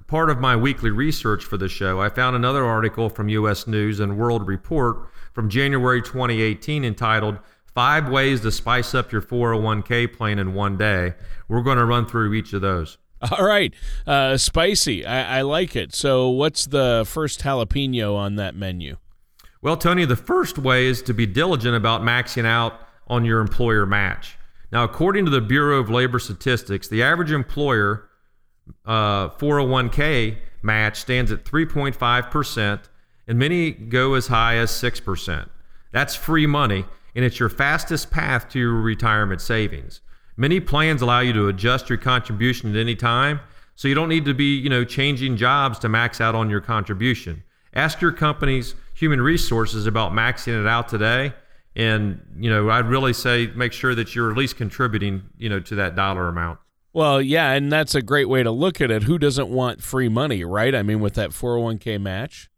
part 0.07 0.31
of 0.31 0.41
my 0.41 0.57
weekly 0.57 0.91
research 0.91 1.45
for 1.45 1.57
the 1.57 1.69
show, 1.69 2.01
I 2.01 2.09
found 2.09 2.37
another 2.37 2.65
article 2.65 3.09
from 3.09 3.29
U.S. 3.29 3.67
News 3.67 4.01
and 4.01 4.17
World 4.17 4.47
Report 4.47 5.09
from 5.33 5.49
January 5.49 6.01
2018 6.01 6.85
entitled 6.85 7.39
five 7.75 8.09
ways 8.09 8.41
to 8.41 8.51
spice 8.51 8.95
up 8.95 9.13
your 9.13 9.23
401k 9.23 10.13
plan 10.13 10.39
in 10.39 10.55
one 10.55 10.77
day. 10.77 11.15
We're 11.49 11.63
going 11.63 11.79
to 11.79 11.85
run 11.85 12.07
through 12.07 12.33
each 12.35 12.53
of 12.53 12.63
those. 12.63 12.99
All 13.31 13.45
right. 13.45 13.75
Uh, 14.07 14.37
spicy. 14.37 15.05
I, 15.05 15.39
I 15.39 15.43
like 15.43 15.75
it. 15.75 15.95
So, 15.95 16.29
what's 16.29 16.67
the 16.67 17.05
first 17.07 17.41
jalapeno 17.41 18.15
on 18.15 18.37
that 18.37 18.55
menu? 18.55 18.97
Well, 19.63 19.77
Tony, 19.77 20.05
the 20.05 20.17
first 20.17 20.59
way 20.59 20.87
is 20.87 21.03
to 21.03 21.15
be 21.15 21.27
diligent 21.27 21.75
about 21.75 22.03
maxing 22.03 22.45
out 22.45 22.81
on 23.09 23.25
your 23.25 23.41
employer 23.41 23.87
match. 23.87 24.39
Now, 24.71 24.85
according 24.85 25.25
to 25.25 25.31
the 25.31 25.41
Bureau 25.41 25.79
of 25.79 25.89
Labor 25.91 26.19
Statistics, 26.19 26.89
the 26.89 27.03
average 27.03 27.33
employer 27.33 28.09
uh, 28.85 29.31
401k 29.31 30.37
match 30.63 31.01
stands 31.01 31.33
at 31.33 31.45
3.5%, 31.45 32.81
and 33.29 33.39
many 33.39 33.71
go 33.71 34.15
as 34.15 34.29
high 34.29 34.57
as 34.57 34.71
6%. 34.71 35.49
That's 35.93 36.15
free 36.15 36.47
money 36.47 36.85
and 37.17 37.25
it's 37.25 37.41
your 37.41 37.49
fastest 37.49 38.11
path 38.11 38.49
to 38.51 38.59
your 38.61 38.75
retirement 38.75 39.41
savings. 39.41 40.03
Many 40.37 40.61
plans 40.61 41.01
allow 41.01 41.21
you 41.21 41.33
to 41.33 41.49
adjust 41.49 41.89
your 41.89 41.97
contribution 41.97 42.71
at 42.71 42.79
any 42.79 42.95
time, 42.95 43.41
so 43.75 43.89
you 43.89 43.95
don't 43.95 44.11
need 44.11 44.27
to 44.27 44.35
be, 44.35 44.55
you 44.57 44.69
know, 44.69 44.85
changing 44.85 45.39
jobs 45.39 45.79
to 45.81 45.89
max 45.89 46.21
out 46.21 46.35
on 46.35 46.51
your 46.51 46.61
contribution. 46.61 47.43
Ask 47.73 48.03
your 48.03 48.13
company's 48.13 48.75
human 48.95 49.21
resources 49.21 49.87
about 49.87 50.13
maxing 50.13 50.61
it 50.61 50.67
out 50.67 50.89
today, 50.89 51.33
and 51.75 52.21
you 52.39 52.51
know, 52.51 52.69
I'd 52.69 52.87
really 52.87 53.15
say 53.15 53.47
make 53.49 53.73
sure 53.73 53.95
that 53.95 54.15
you're 54.15 54.31
at 54.31 54.37
least 54.37 54.57
contributing, 54.57 55.23
you 55.39 55.49
know, 55.49 55.61
to 55.61 55.75
that 55.77 55.97
dollar 55.97 56.29
amount. 56.29 56.59
Well, 56.97 57.21
yeah, 57.21 57.53
and 57.53 57.71
that's 57.71 57.95
a 57.95 58.01
great 58.01 58.27
way 58.27 58.43
to 58.43 58.51
look 58.51 58.81
at 58.81 58.91
it. 58.91 59.03
Who 59.03 59.19
doesn't 59.19 59.51
want 59.51 59.83
free 59.83 60.09
money, 60.09 60.45
right? 60.45 60.75
I 60.75 60.83
mean, 60.83 61.01
with 61.01 61.13
that 61.17 61.29
401k 61.29 62.01
match. 62.01 62.49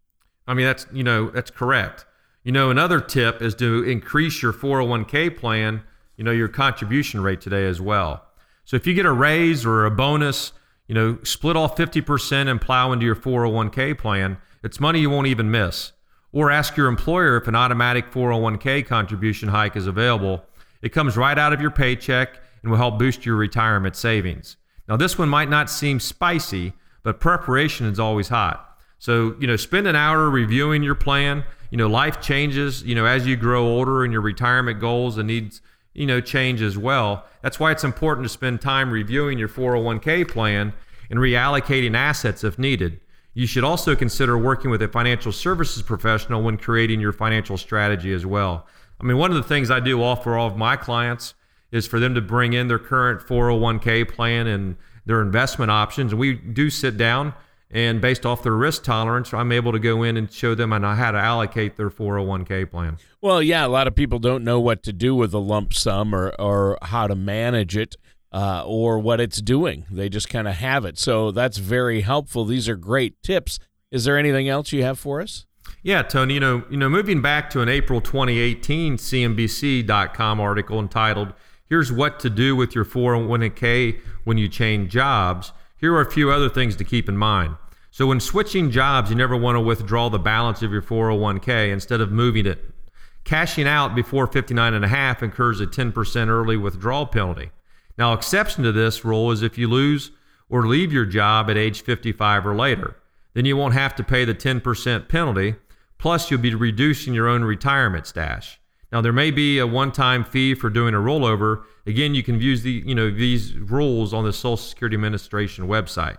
I 0.46 0.54
mean, 0.54 0.64
that's 0.64 0.86
you 0.92 1.02
know, 1.02 1.28
that's 1.28 1.50
correct. 1.50 2.06
You 2.44 2.52
know, 2.52 2.70
another 2.70 3.00
tip 3.00 3.42
is 3.42 3.56
to 3.56 3.82
increase 3.82 4.40
your 4.40 4.52
401k 4.52 5.36
plan, 5.36 5.82
you 6.16 6.22
know, 6.22 6.30
your 6.30 6.46
contribution 6.46 7.20
rate 7.20 7.40
today 7.40 7.66
as 7.66 7.80
well. 7.80 8.28
So 8.64 8.76
if 8.76 8.86
you 8.86 8.94
get 8.94 9.06
a 9.06 9.12
raise 9.12 9.66
or 9.66 9.84
a 9.84 9.90
bonus, 9.90 10.52
you 10.86 10.94
know, 10.94 11.18
split 11.24 11.56
off 11.56 11.76
50% 11.76 12.48
and 12.48 12.60
plow 12.60 12.92
into 12.92 13.06
your 13.06 13.16
401k 13.16 13.98
plan. 13.98 14.38
It's 14.62 14.78
money 14.78 15.00
you 15.00 15.10
won't 15.10 15.26
even 15.26 15.50
miss. 15.50 15.90
Or 16.30 16.52
ask 16.52 16.76
your 16.76 16.86
employer 16.86 17.38
if 17.38 17.48
an 17.48 17.56
automatic 17.56 18.12
401k 18.12 18.86
contribution 18.86 19.48
hike 19.48 19.74
is 19.74 19.88
available. 19.88 20.44
It 20.80 20.90
comes 20.90 21.16
right 21.16 21.36
out 21.36 21.52
of 21.52 21.60
your 21.60 21.72
paycheck 21.72 22.38
and 22.62 22.70
will 22.70 22.78
help 22.78 22.98
boost 22.98 23.26
your 23.26 23.36
retirement 23.36 23.96
savings. 23.96 24.56
Now, 24.88 24.96
this 24.96 25.18
one 25.18 25.28
might 25.28 25.50
not 25.50 25.70
seem 25.70 26.00
spicy, 26.00 26.72
but 27.02 27.20
preparation 27.20 27.86
is 27.86 28.00
always 28.00 28.28
hot. 28.28 28.64
So, 28.98 29.36
you 29.38 29.46
know, 29.46 29.56
spend 29.56 29.86
an 29.86 29.96
hour 29.96 30.28
reviewing 30.28 30.82
your 30.82 30.94
plan 30.94 31.44
you 31.70 31.76
know, 31.76 31.88
life 31.88 32.20
changes, 32.20 32.82
you 32.82 32.94
know, 32.94 33.04
as 33.04 33.26
you 33.26 33.36
grow 33.36 33.66
older 33.66 34.04
and 34.04 34.12
your 34.12 34.22
retirement 34.22 34.80
goals 34.80 35.18
and 35.18 35.26
needs, 35.26 35.60
you 35.94 36.06
know, 36.06 36.20
change 36.20 36.62
as 36.62 36.78
well. 36.78 37.24
That's 37.42 37.60
why 37.60 37.72
it's 37.72 37.84
important 37.84 38.24
to 38.24 38.28
spend 38.28 38.60
time 38.60 38.90
reviewing 38.90 39.38
your 39.38 39.48
401k 39.48 40.28
plan 40.28 40.72
and 41.10 41.18
reallocating 41.18 41.94
assets 41.94 42.44
if 42.44 42.58
needed. 42.58 43.00
You 43.34 43.46
should 43.46 43.64
also 43.64 43.94
consider 43.94 44.36
working 44.36 44.70
with 44.70 44.82
a 44.82 44.88
financial 44.88 45.30
services 45.30 45.82
professional 45.82 46.42
when 46.42 46.56
creating 46.56 47.00
your 47.00 47.12
financial 47.12 47.56
strategy 47.56 48.12
as 48.12 48.26
well. 48.26 48.66
I 49.00 49.04
mean, 49.04 49.18
one 49.18 49.30
of 49.30 49.36
the 49.36 49.42
things 49.42 49.70
I 49.70 49.80
do 49.80 50.02
offer 50.02 50.36
all 50.36 50.48
of 50.48 50.56
my 50.56 50.76
clients 50.76 51.34
is 51.70 51.86
for 51.86 52.00
them 52.00 52.14
to 52.14 52.20
bring 52.20 52.52
in 52.52 52.68
their 52.68 52.78
current 52.78 53.20
401k 53.20 54.08
plan 54.08 54.46
and 54.46 54.76
their 55.06 55.20
investment 55.20 55.70
options. 55.70 56.12
And 56.12 56.20
we 56.20 56.34
do 56.34 56.70
sit 56.70 56.96
down 56.96 57.34
and 57.70 58.00
based 58.00 58.24
off 58.24 58.42
their 58.42 58.54
risk 58.54 58.82
tolerance, 58.82 59.34
I'm 59.34 59.52
able 59.52 59.72
to 59.72 59.78
go 59.78 60.02
in 60.02 60.16
and 60.16 60.32
show 60.32 60.54
them 60.54 60.70
how 60.70 61.10
to 61.10 61.18
allocate 61.18 61.76
their 61.76 61.90
401k 61.90 62.70
plan. 62.70 62.96
Well, 63.20 63.42
yeah, 63.42 63.66
a 63.66 63.68
lot 63.68 63.86
of 63.86 63.94
people 63.94 64.18
don't 64.18 64.42
know 64.42 64.58
what 64.58 64.82
to 64.84 64.92
do 64.92 65.14
with 65.14 65.34
a 65.34 65.38
lump 65.38 65.74
sum 65.74 66.14
or, 66.14 66.30
or 66.38 66.78
how 66.80 67.06
to 67.06 67.14
manage 67.14 67.76
it 67.76 67.96
uh, 68.32 68.64
or 68.64 68.98
what 68.98 69.20
it's 69.20 69.42
doing. 69.42 69.84
They 69.90 70.08
just 70.08 70.30
kind 70.30 70.48
of 70.48 70.54
have 70.54 70.86
it. 70.86 70.98
So 70.98 71.30
that's 71.30 71.58
very 71.58 72.00
helpful. 72.00 72.46
These 72.46 72.68
are 72.68 72.76
great 72.76 73.22
tips. 73.22 73.58
Is 73.90 74.04
there 74.04 74.16
anything 74.16 74.48
else 74.48 74.72
you 74.72 74.82
have 74.82 74.98
for 74.98 75.20
us? 75.20 75.44
Yeah, 75.82 76.02
Tony, 76.02 76.34
you 76.34 76.40
know, 76.40 76.64
you 76.70 76.78
know, 76.78 76.88
moving 76.88 77.20
back 77.20 77.50
to 77.50 77.60
an 77.60 77.68
April 77.68 78.00
2018 78.00 78.96
CNBC.com 78.96 80.40
article 80.40 80.80
entitled 80.80 81.34
"Here's 81.68 81.92
What 81.92 82.18
to 82.20 82.30
Do 82.30 82.56
with 82.56 82.74
Your 82.74 82.84
401k 82.84 84.00
When 84.24 84.38
You 84.38 84.48
Change 84.48 84.90
Jobs," 84.90 85.52
Here 85.78 85.94
are 85.94 86.00
a 86.00 86.10
few 86.10 86.32
other 86.32 86.48
things 86.48 86.74
to 86.76 86.84
keep 86.84 87.08
in 87.08 87.16
mind. 87.16 87.54
So, 87.92 88.08
when 88.08 88.18
switching 88.18 88.72
jobs, 88.72 89.10
you 89.10 89.16
never 89.16 89.36
want 89.36 89.54
to 89.54 89.60
withdraw 89.60 90.08
the 90.08 90.18
balance 90.18 90.60
of 90.60 90.72
your 90.72 90.82
401k 90.82 91.70
instead 91.70 92.00
of 92.00 92.10
moving 92.10 92.46
it. 92.46 92.74
Cashing 93.22 93.68
out 93.68 93.94
before 93.94 94.26
59 94.26 94.74
and 94.74 94.84
a 94.84 94.88
half 94.88 95.22
incurs 95.22 95.60
a 95.60 95.66
10% 95.66 96.28
early 96.28 96.56
withdrawal 96.56 97.06
penalty. 97.06 97.50
Now, 97.96 98.12
exception 98.12 98.64
to 98.64 98.72
this 98.72 99.04
rule 99.04 99.30
is 99.30 99.42
if 99.42 99.56
you 99.56 99.68
lose 99.68 100.10
or 100.48 100.66
leave 100.66 100.92
your 100.92 101.04
job 101.04 101.48
at 101.48 101.56
age 101.56 101.82
55 101.82 102.46
or 102.46 102.56
later, 102.56 102.96
then 103.34 103.44
you 103.44 103.56
won't 103.56 103.74
have 103.74 103.94
to 103.96 104.04
pay 104.04 104.24
the 104.24 104.34
10% 104.34 105.08
penalty, 105.08 105.54
plus 105.98 106.30
you'll 106.30 106.40
be 106.40 106.54
reducing 106.54 107.14
your 107.14 107.28
own 107.28 107.44
retirement 107.44 108.06
stash. 108.06 108.58
Now 108.92 109.00
there 109.00 109.12
may 109.12 109.30
be 109.30 109.58
a 109.58 109.66
one-time 109.66 110.24
fee 110.24 110.54
for 110.54 110.70
doing 110.70 110.94
a 110.94 110.98
rollover. 110.98 111.64
Again, 111.86 112.14
you 112.14 112.22
can 112.22 112.40
use 112.40 112.62
the 112.62 112.82
you 112.86 112.94
know 112.94 113.10
these 113.10 113.54
rules 113.54 114.14
on 114.14 114.24
the 114.24 114.32
Social 114.32 114.56
Security 114.56 114.94
Administration 114.94 115.68
website. 115.68 116.18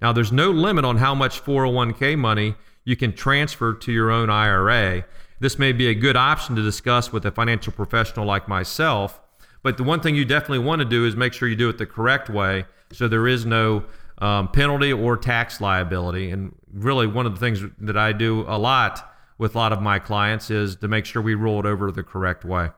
Now, 0.00 0.12
there's 0.12 0.32
no 0.32 0.50
limit 0.50 0.84
on 0.84 0.98
how 0.98 1.14
much 1.14 1.42
401k 1.42 2.18
money 2.18 2.56
you 2.84 2.96
can 2.96 3.14
transfer 3.14 3.72
to 3.72 3.92
your 3.92 4.10
own 4.10 4.28
IRA. 4.28 5.04
This 5.40 5.58
may 5.58 5.72
be 5.72 5.88
a 5.88 5.94
good 5.94 6.16
option 6.16 6.56
to 6.56 6.62
discuss 6.62 7.12
with 7.12 7.24
a 7.24 7.30
financial 7.30 7.72
professional 7.72 8.26
like 8.26 8.46
myself. 8.46 9.20
But 9.62 9.78
the 9.78 9.82
one 9.82 10.00
thing 10.00 10.14
you 10.14 10.26
definitely 10.26 10.58
want 10.58 10.80
to 10.80 10.84
do 10.84 11.06
is 11.06 11.16
make 11.16 11.32
sure 11.32 11.48
you 11.48 11.56
do 11.56 11.70
it 11.70 11.78
the 11.78 11.86
correct 11.86 12.28
way 12.28 12.66
so 12.92 13.08
there 13.08 13.26
is 13.26 13.46
no 13.46 13.84
um, 14.18 14.48
penalty 14.48 14.92
or 14.92 15.16
tax 15.16 15.60
liability. 15.60 16.30
And 16.30 16.54
really, 16.72 17.06
one 17.06 17.26
of 17.26 17.34
the 17.34 17.40
things 17.40 17.62
that 17.80 17.96
I 17.96 18.12
do 18.12 18.44
a 18.46 18.58
lot 18.58 19.13
with 19.38 19.54
a 19.54 19.58
lot 19.58 19.72
of 19.72 19.82
my 19.82 19.98
clients 19.98 20.50
is 20.50 20.76
to 20.76 20.88
make 20.88 21.04
sure 21.04 21.20
we 21.22 21.34
roll 21.34 21.60
it 21.60 21.66
over 21.66 21.90
the 21.90 22.02
correct 22.02 22.44
way. 22.44 22.70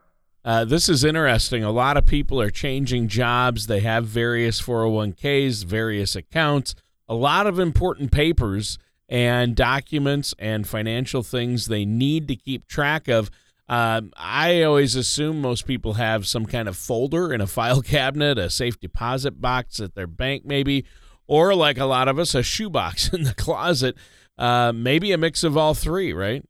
Uh, 0.45 0.65
this 0.65 0.89
is 0.89 1.03
interesting. 1.03 1.65
A 1.65 1.73
lot 1.73 1.97
of 1.97 2.07
people 2.07 2.41
are 2.41 2.51
changing 2.51 3.09
jobs. 3.09 3.67
They 3.67 3.81
have 3.81 4.05
various 4.05 4.63
401ks, 4.63 5.65
various 5.65 6.15
accounts, 6.15 6.77
a 7.09 7.15
lot 7.15 7.49
of 7.49 7.59
important 7.59 8.13
papers 8.13 8.79
and 9.09 9.57
documents 9.57 10.35
and 10.39 10.67
financial 10.67 11.23
things 11.23 11.67
they 11.67 11.85
need 11.85 12.29
to 12.29 12.37
keep 12.37 12.67
track 12.69 13.09
of. 13.09 13.31
Um, 13.69 14.13
I 14.17 14.63
always 14.63 14.95
assume 14.95 15.41
most 15.41 15.67
people 15.67 15.95
have 15.95 16.27
some 16.27 16.47
kind 16.47 16.69
of 16.69 16.77
folder 16.77 17.33
in 17.33 17.41
a 17.41 17.47
file 17.49 17.83
cabinet, 17.83 18.39
a 18.39 18.49
safe 18.49 18.79
deposit 18.79 19.41
box 19.41 19.81
at 19.81 19.95
their 19.95 20.07
bank, 20.07 20.45
maybe, 20.45 20.85
or 21.27 21.55
like 21.55 21.79
a 21.79 21.87
lot 21.87 22.07
of 22.09 22.19
us, 22.19 22.35
a 22.35 22.43
shoebox 22.43 23.09
in 23.13 23.25
the 23.25 23.35
closet. 23.35 23.97
Uh, 24.39 24.73
maybe 24.75 25.13
a 25.13 25.19
mix 25.19 25.45
of 25.45 25.57
all 25.57 25.75
three, 25.75 26.13
right? 26.13 26.45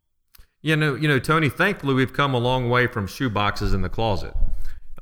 You 0.63 0.75
know, 0.77 0.95
you 0.95 1.07
know, 1.07 1.19
Tony. 1.19 1.49
Thankfully, 1.49 1.95
we've 1.95 2.13
come 2.13 2.35
a 2.35 2.39
long 2.39 2.69
way 2.69 2.87
from 2.87 3.07
shoeboxes 3.07 3.73
in 3.73 3.83
the 3.83 3.89
closet. 3.89 4.35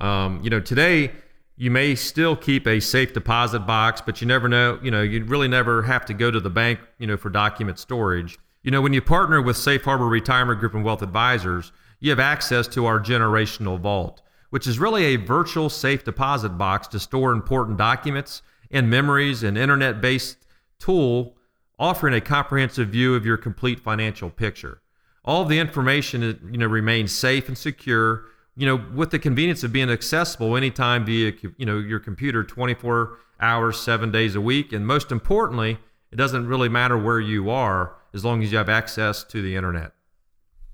Um, 0.01 0.41
you 0.43 0.51
know, 0.51 0.61
today 0.61 1.13
you 1.57 1.71
may 1.71 1.95
still 1.95 2.37
keep 2.37 2.67
a 2.67 2.81
safe 2.81 3.13
deposit 3.13 3.61
box, 3.61 4.01
but 4.01 4.21
you 4.21 4.27
never 4.27 4.49
know, 4.49 4.79
you 4.83 4.91
know, 4.91 5.03
you 5.03 5.25
really 5.25 5.49
never 5.49 5.83
have 5.83 6.05
to 6.07 6.15
go 6.15 6.31
to 6.31 6.41
the 6.41 6.51
bank, 6.51 6.81
you 6.99 7.07
know, 7.07 7.17
for 7.17 7.31
document 7.31 7.79
storage. 7.79 8.39
You 8.63 8.71
know, 8.71 8.81
when 8.81 8.93
you 8.93 9.01
partner 9.01 9.41
with 9.41 9.57
Safe 9.57 9.85
Harbor 9.85 10.07
Retirement 10.07 10.59
Group 10.59 10.75
and 10.75 10.85
Wealth 10.85 11.03
Advisors, 11.03 11.71
you 12.01 12.11
have 12.11 12.19
access 12.19 12.67
to 12.69 12.87
our 12.87 12.99
generational 12.99 13.79
vault, 13.79 14.21
which 14.51 14.67
is 14.67 14.79
really 14.79 15.05
a 15.05 15.17
virtual 15.17 15.71
safe 15.71 16.03
deposit 16.05 16.51
box 16.51 16.89
to 16.89 16.99
store 16.99 17.31
important 17.31 17.79
documents 17.79 18.43
and 18.71 18.91
memories 18.91 19.43
and 19.43 19.57
internet-based 19.57 20.39
tool 20.79 21.37
offering 21.79 22.15
a 22.15 22.21
comprehensive 22.21 22.89
view 22.89 23.15
of 23.15 23.27
your 23.27 23.37
complete 23.37 23.81
financial 23.81 24.31
picture. 24.31 24.81
All 25.25 25.45
the 25.45 25.59
information, 25.59 26.23
you 26.51 26.59
know, 26.59 26.67
remains 26.67 27.13
safe 27.13 27.49
and 27.49 27.57
secure 27.57 28.25
you 28.57 28.67
know, 28.67 28.85
with 28.95 29.11
the 29.11 29.19
convenience 29.19 29.65
of 29.65 29.73
being 29.73 29.91
accessible 29.91 30.57
anytime 30.57 31.05
via, 31.05 31.33
you 31.57 31.67
know, 31.67 31.79
your 31.79 31.99
computer 31.99 32.45
24 32.45 33.19
hours, 33.41 33.81
seven 33.81 34.11
days 34.11 34.35
a 34.37 34.41
week. 34.41 34.73
And 34.73 34.87
most 34.87 35.11
importantly, 35.11 35.79
it 36.13 36.17
doesn't 36.17 36.47
really 36.47 36.69
matter 36.69 36.97
where 36.97 37.21
you 37.21 37.51
are 37.51 37.97
as 38.13 38.25
long 38.25 38.43
as 38.43 38.53
you 38.53 38.59
have 38.59 38.69
access 38.69 39.25
to 39.25 39.43
the 39.43 39.57
internet. 39.57 39.93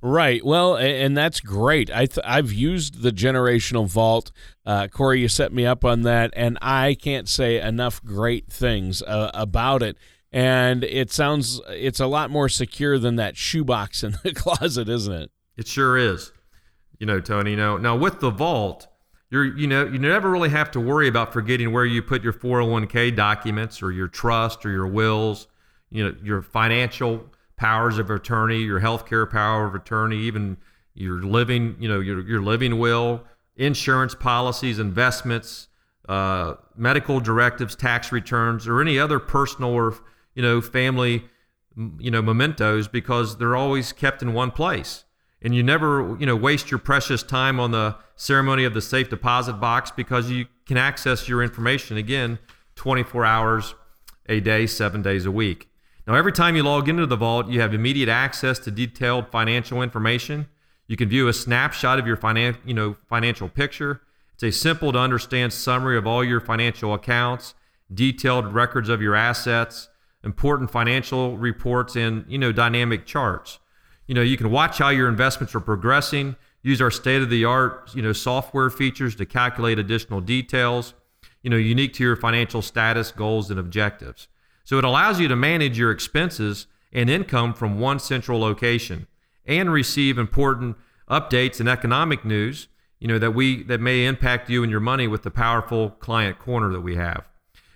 Right. 0.02 0.45
Well, 0.45 0.76
and 0.76 1.16
that's 1.16 1.40
great. 1.40 1.90
I 1.90 2.07
th- 2.07 2.25
I've 2.25 2.52
used 2.52 3.02
the 3.02 3.11
generational 3.11 3.87
vault. 3.87 4.33
Uh, 4.64 4.88
Corey, 4.88 5.21
you 5.21 5.28
set 5.28 5.52
me 5.52 5.66
up 5.66 5.85
on 5.85 6.02
that, 6.02 6.33
and 6.35 6.57
I 6.62 6.95
can't 6.95 7.28
say 7.28 7.61
enough 7.61 8.02
great 8.02 8.50
things 8.50 9.02
uh, 9.02 9.30
about 9.35 9.83
it. 9.83 9.99
And 10.33 10.85
it 10.85 11.11
sounds 11.11 11.61
it's 11.69 11.99
a 11.99 12.07
lot 12.07 12.31
more 12.31 12.49
secure 12.49 12.99
than 12.99 13.17
that 13.17 13.37
shoebox 13.37 14.05
in 14.05 14.17
the 14.23 14.33
closet, 14.35 14.89
isn't 14.89 15.13
it? 15.13 15.31
It 15.57 15.67
sure 15.67 15.97
is 15.97 16.33
you 17.01 17.07
know, 17.07 17.19
Tony. 17.19 17.57
Now, 17.57 17.79
now 17.79 17.97
with 17.97 18.21
the 18.21 18.31
vault, 18.31 18.87
you're, 19.31 19.57
you 19.57 19.67
know, 19.67 19.85
you 19.85 19.99
never 19.99 20.31
really 20.31 20.51
have 20.51 20.71
to 20.73 20.81
worry 20.81 21.09
about 21.09 21.33
forgetting 21.33 21.73
where 21.73 21.85
you 21.85 22.03
put 22.03 22.23
your 22.23 22.33
401k 22.33 23.17
documents 23.17 23.83
or 23.83 23.91
your 23.91 24.07
trust 24.07 24.65
or 24.65 24.71
your 24.71 24.87
wills, 24.87 25.49
you 25.91 26.05
know, 26.05 26.15
your 26.23 26.43
financial 26.43 27.25
powers 27.57 27.99
of 27.99 28.11
attorney, 28.11 28.59
your 28.59 28.81
healthcare 28.81 29.28
power 29.28 29.67
of 29.67 29.75
attorney, 29.75 30.19
even 30.19 30.59
your 30.95 31.23
living, 31.23 31.76
you 31.81 31.89
know, 31.89 32.00
your, 32.00 32.21
your 32.21 32.43
living 32.43 32.78
will, 32.78 33.25
insurance 33.57 34.15
policies, 34.15 34.78
investments, 34.78 35.69
uh, 36.09 36.54
medical 36.76 37.21
directives, 37.21 37.75
tax 37.75 38.13
returns, 38.13 38.67
or 38.69 38.81
any 38.81 38.99
other 38.99 39.19
personal 39.19 39.71
or, 39.71 39.95
you 40.34 40.43
know, 40.43 40.60
family, 40.60 41.25
you 41.99 42.10
know, 42.10 42.23
mementos 42.23 42.88
because 42.88 43.38
they're 43.38 43.56
always 43.56 43.93
kept 43.93 44.23
in 44.23 44.32
one 44.32 44.50
place. 44.50 45.04
And 45.43 45.54
you 45.54 45.62
never 45.62 46.16
you 46.21 46.26
know 46.26 46.36
waste 46.36 46.71
your 46.71 46.78
precious 46.78 47.23
time 47.23 47.58
on 47.58 47.71
the 47.71 47.97
ceremony 48.14 48.64
of 48.64 48.75
the 48.75 48.82
safe 48.82 49.08
deposit 49.08 49.54
box 49.54 49.90
because 49.90 50.30
you 50.30 50.47
can 50.66 50.76
access 50.76 51.28
your 51.28 51.43
information 51.43 51.97
again 51.97 52.38
24 52.76 53.25
hours 53.25 53.75
a 54.28 54.38
day 54.40 54.66
7 54.66 55.00
days 55.00 55.25
a 55.25 55.30
week. 55.30 55.71
Now 56.06 56.14
every 56.14 56.32
time 56.32 56.56
you 56.56 56.62
log 56.62 56.90
into 56.90 57.06
the 57.06 57.16
vault 57.16 57.49
you 57.49 57.60
have 57.60 57.73
immediate 57.73 58.08
access 58.08 58.58
to 58.60 58.71
detailed 58.71 59.30
financial 59.30 59.82
information. 59.82 60.49
You 60.86 60.97
can 60.97 61.08
view 61.08 61.26
a 61.28 61.32
snapshot 61.32 61.99
of 61.99 62.06
your 62.06 62.19
finan- 62.19 62.58
you 62.66 62.75
know 62.75 62.97
financial 63.08 63.49
picture. 63.49 64.02
It's 64.34 64.43
a 64.43 64.50
simple 64.50 64.93
to 64.93 64.99
understand 64.99 65.54
summary 65.54 65.97
of 65.97 66.06
all 66.06 66.23
your 66.23 66.40
financial 66.40 66.93
accounts 66.93 67.54
detailed 67.93 68.52
records 68.52 68.88
of 68.88 69.02
your 69.02 69.14
assets 69.14 69.88
important 70.25 70.71
financial 70.71 71.37
reports 71.39 71.97
and 71.97 72.25
you 72.28 72.39
know 72.39 72.52
dynamic 72.52 73.06
charts 73.06 73.59
you 74.11 74.15
know, 74.15 74.23
you 74.23 74.37
can 74.37 74.50
watch 74.50 74.78
how 74.78 74.89
your 74.89 75.09
investments 75.09 75.54
are 75.54 75.61
progressing, 75.61 76.35
use 76.63 76.80
our 76.80 76.91
state 76.91 77.23
of 77.23 77.30
the 77.30 77.45
art, 77.45 77.93
you 77.95 78.02
know, 78.02 78.13
software 78.13 78.69
features 78.69 79.15
to 79.15 79.25
calculate 79.25 79.78
additional 79.78 80.21
details, 80.21 80.95
you 81.45 81.49
know, 81.49 81.56
unique 81.56 81.93
to 81.95 82.02
your 82.02 82.17
financial 82.17 82.61
status, 82.61 83.13
goals, 83.13 83.52
and 83.52 83.61
objectives. 83.61 84.26
So 84.65 84.78
it 84.78 84.85
allows 84.85 85.21
you 85.21 85.28
to 85.28 85.37
manage 85.37 85.78
your 85.78 85.93
expenses 85.93 86.67
and 86.93 87.09
income 87.09 87.54
from 87.54 87.78
one 87.78 88.00
central 88.00 88.41
location 88.41 89.06
and 89.47 89.73
receive 89.73 90.19
important 90.19 90.76
updates 91.09 91.61
and 91.61 91.69
economic 91.69 92.25
news, 92.25 92.67
you 92.99 93.06
know, 93.06 93.21
that 93.21 93.30
we 93.30 93.63
that 93.63 93.80
may 93.80 94.06
impact 94.06 94.50
you 94.50 94.65
and 94.65 94.73
your 94.73 94.80
money 94.80 95.06
with 95.06 95.23
the 95.23 95.30
powerful 95.30 95.89
client 95.89 96.41
corner 96.41 96.73
that 96.73 96.80
we 96.80 96.97
have. 96.97 97.28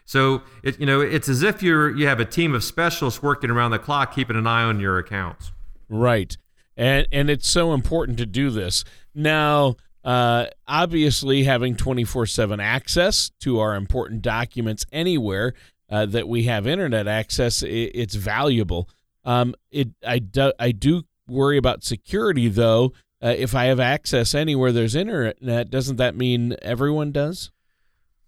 So 0.05 0.43
it, 0.63 0.79
you 0.79 0.87
know, 0.87 1.01
it's 1.01 1.29
as 1.29 1.43
if 1.43 1.63
you're 1.63 1.95
you 1.97 2.07
have 2.07 2.21
a 2.21 2.25
team 2.25 2.55
of 2.55 2.63
specialists 2.63 3.23
working 3.23 3.51
around 3.51 3.71
the 3.71 3.79
clock 3.79 4.15
keeping 4.15 4.37
an 4.37 4.47
eye 4.47 4.63
on 4.63 4.81
your 4.81 4.99
accounts. 4.99 5.53
Right. 5.89 6.37
And 6.77 7.07
and 7.11 7.31
it's 7.31 7.49
so 7.49 7.73
important 7.73 8.19
to 8.19 8.27
do 8.27 8.51
this. 8.51 8.85
Now, 9.15 9.77
uh, 10.05 10.47
obviously 10.69 11.45
having 11.45 11.77
24/7 11.77 12.61
access 12.63 13.31
to 13.41 13.61
our 13.61 13.75
important 13.75 14.23
documents 14.23 14.85
anywhere 14.93 15.55
uh, 15.89 16.07
that 16.07 16.29
we 16.29 16.45
have 16.45 16.67
internet 16.67 17.09
access 17.09 17.63
it, 17.63 17.69
it's 17.69 18.15
valuable. 18.15 18.89
Um, 19.25 19.55
it 19.71 19.89
I 20.07 20.19
do 20.19 20.53
I 20.59 20.73
do 20.73 21.05
worry 21.27 21.57
about 21.57 21.85
security 21.85 22.49
though. 22.49 22.93
Uh, 23.23 23.35
if 23.39 23.55
I 23.55 23.65
have 23.67 23.81
access 23.81 24.35
anywhere 24.35 24.71
there's 24.71 24.95
internet, 24.95 25.71
doesn't 25.71 25.97
that 25.97 26.15
mean 26.15 26.57
everyone 26.61 27.11
does? 27.11 27.51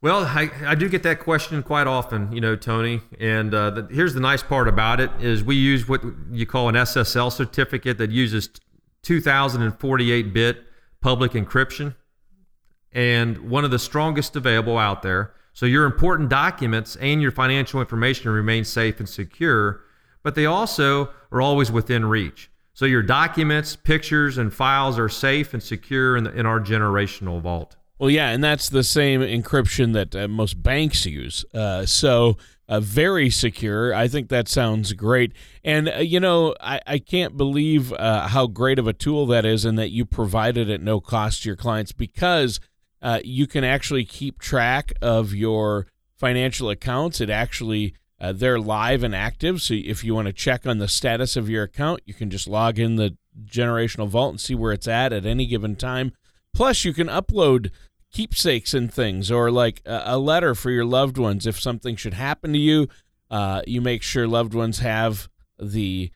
Well, 0.07 0.23
I, 0.25 0.53
I 0.64 0.77
do 0.77 0.88
get 0.88 1.03
that 1.03 1.19
question 1.19 1.64
quite 1.64 1.88
often, 1.88 2.31
you 2.31 2.40
know, 2.40 2.55
Tony. 2.55 3.01
And 3.19 3.53
uh, 3.53 3.71
the, 3.71 3.88
here's 3.90 4.14
the 4.14 4.21
nice 4.21 4.40
part 4.40 4.69
about 4.69 5.01
it 5.01 5.11
is 5.19 5.42
we 5.42 5.57
use 5.57 5.88
what 5.88 6.01
you 6.31 6.47
call 6.47 6.69
an 6.69 6.77
SSL 6.77 7.33
certificate 7.33 7.99
that 7.99 8.12
uses 8.12 8.49
2048-bit 9.03 10.62
public 11.01 11.33
encryption, 11.33 11.97
and 12.92 13.51
one 13.51 13.64
of 13.64 13.73
the 13.73 13.81
strongest 13.81 14.37
available 14.37 14.79
out 14.79 15.03
there. 15.03 15.35
So 15.53 15.66
your 15.66 15.85
important 15.85 16.29
documents 16.29 16.95
and 17.01 17.21
your 17.21 17.33
financial 17.33 17.81
information 17.81 18.31
remain 18.31 18.64
safe 18.64 19.01
and 19.01 19.09
secure, 19.09 19.81
but 20.23 20.37
they 20.37 20.47
also 20.47 21.11
are 21.33 21.40
always 21.40 21.73
within 21.73 22.05
reach. 22.05 22.49
So 22.75 22.85
your 22.85 23.03
documents, 23.03 23.75
pictures, 23.75 24.38
and 24.38 24.55
files 24.55 25.01
are 25.01 25.09
safe 25.09 25.53
and 25.53 25.61
secure 25.61 26.16
in, 26.16 26.23
the, 26.23 26.31
in 26.31 26.47
our 26.47 26.61
generational 26.61 27.40
vault. 27.40 27.75
Well, 27.98 28.11
yeah, 28.11 28.28
and 28.28 28.44
that's 28.44 28.68
the 28.68 28.85
same 28.85 29.20
encryption 29.20 29.94
that 29.94 30.14
uh, 30.14 30.28
most 30.28 30.62
banks 30.62 31.06
use. 31.06 31.46
Uh, 31.54 31.87
so 31.87 32.37
uh, 32.68 32.80
very 32.80 33.30
secure. 33.30 33.94
I 33.94 34.06
think 34.06 34.28
that 34.28 34.48
sounds 34.48 34.92
great. 34.92 35.32
And, 35.64 35.88
uh, 35.88 35.98
you 35.98 36.20
know, 36.20 36.54
I, 36.61 36.80
I 36.87 36.98
can't 36.98 37.38
believe 37.38 37.92
uh, 37.94 38.28
how 38.28 38.48
great 38.48 38.78
of 38.78 38.87
a 38.87 38.92
tool 38.92 39.24
that 39.26 39.46
is 39.46 39.64
and 39.64 39.78
that 39.78 39.90
you 39.90 40.04
provide 40.04 40.59
it 40.59 40.68
at 40.68 40.82
no 40.82 41.00
cost 41.00 41.42
to 41.42 41.48
your 41.48 41.56
clients 41.56 41.92
because 41.92 42.61
uh, 43.00 43.20
you 43.24 43.46
can 43.46 43.64
actually 43.64 44.04
keep 44.04 44.40
track 44.40 44.92
of 45.00 45.32
your 45.32 45.87
financial 46.16 46.68
accounts. 46.68 47.20
It 47.20 47.30
actually, 47.30 47.94
they're 48.20 48.59
live 48.61 49.04
and 49.04 49.14
active. 49.14 49.62
So 49.62 49.72
if 49.74 50.04
you 50.04 50.14
want 50.14 50.26
to 50.26 50.32
check 50.35 50.66
on 50.66 50.78
the 50.78 50.88
status 50.88 51.35
of 51.37 51.48
your 51.48 51.62
account, 51.62 52.00
you 52.04 52.12
can 52.12 52.28
just 52.28 52.46
log 52.48 52.78
in 52.78 52.96
the 52.96 53.16
generational 53.46 54.09
vault 54.09 54.32
and 54.32 54.40
see 54.40 54.54
where 54.54 54.72
it's 54.72 54.88
at 54.88 55.12
at 55.14 55.24
any 55.24 55.46
given 55.46 55.76
time. 55.76 56.12
Plus, 56.57 56.87
you 56.87 56.95
can 56.95 57.09
upload 57.09 57.71
keepsakes 58.11 58.73
and 58.73 58.90
things, 58.90 59.31
or 59.31 59.51
like 59.51 59.83
a, 59.85 60.16
letter 60.16 60.55
for 60.55 60.71
your 60.71 60.87
loved 60.87 61.19
ones. 61.19 61.47
If 61.47 61.61
something 61.61 61.97
should 61.97 62.14
happen 62.14 62.55
to 62.55 62.59
you, 62.59 62.88
uh, 63.31 63.61
you 63.66 63.83
make 63.83 64.03
sure 64.03 64.27
loved 64.27 64.55
ones 64.55 64.79
have 64.79 65.29
the 65.61 66.11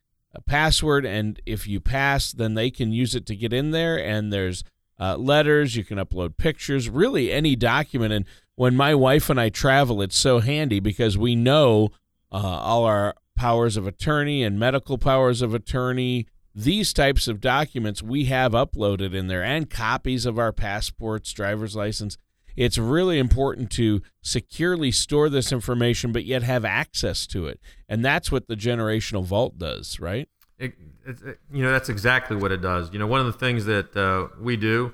password, 0.47 1.05
and 1.05 1.39
if 1.45 1.67
you 1.67 1.79
pass, 1.79 2.33
then 2.33 2.55
they 2.55 2.71
can 2.71 2.91
use 2.91 3.15
it 3.15 3.27
to 3.27 3.37
get 3.37 3.53
in 3.53 3.73
there. 3.73 4.03
And 4.03 4.33
there's 4.33 4.65
uh, 4.99 5.19
letters, 5.19 5.77
you 5.77 5.85
can 5.85 5.99
upload 5.99 6.39
pictures, 6.39 6.89
really 6.89 7.31
any 7.31 7.55
document. 7.55 8.15
And 8.15 8.25
when 8.55 8.75
my 8.75 8.95
wife 8.95 9.29
and 9.29 9.39
I 9.39 9.51
travel, 9.51 10.01
it's 10.01 10.17
so 10.17 10.41
handy 10.41 10.81
because 10.81 11.19
we 11.19 11.37
know 11.37 11.91
uh, 12.33 12.39
all 12.39 12.87
our 12.87 13.15
powers 13.37 13.77
of 13.77 13.87
attorney 13.87 14.43
and 14.43 14.59
medical 14.59 14.97
powers 14.97 15.43
of 15.43 15.53
attorney. 15.53 16.29
These 16.55 16.93
types 16.93 17.29
of 17.29 17.41
documents 17.41 18.03
we 18.03 18.25
have 18.25 18.53
uploaded 18.53 19.15
in 19.15 19.29
there 19.29 19.45
and 19.45 19.71
copies 19.71 20.27
of 20.27 20.39
our 20.39 20.53
passports, 20.53 21.33
driver's 21.33 21.77
license. 21.77 22.17
It's 22.57 22.77
really 22.77 23.19
important 23.19 23.71
to 23.73 24.03
securely 24.23 24.91
store 24.91 25.29
this 25.29 25.53
information, 25.53 26.11
but 26.13 26.25
yet 26.25 26.43
have 26.43 26.65
access 26.65 27.27
to 27.29 27.47
it. 27.47 27.61
And 27.89 28.05
that's 28.05 28.33
what 28.33 28.49
the 28.49 28.57
generational 28.57 29.25
vault 29.25 29.59
does, 29.59 30.01
right? 30.01 30.29
It, 30.59 30.75
it, 31.07 31.39
you 31.53 31.63
know, 31.63 31.71
that's 31.71 31.89
exactly 31.89 32.37
what 32.37 32.51
it 32.53 32.61
does. 32.61 32.93
You 32.93 32.99
know, 32.99 33.07
one 33.07 33.21
of 33.21 33.27
the 33.27 33.33
things 33.33 33.65
that 33.67 33.97
uh, 33.97 34.29
we 34.41 34.57
do 34.57 34.93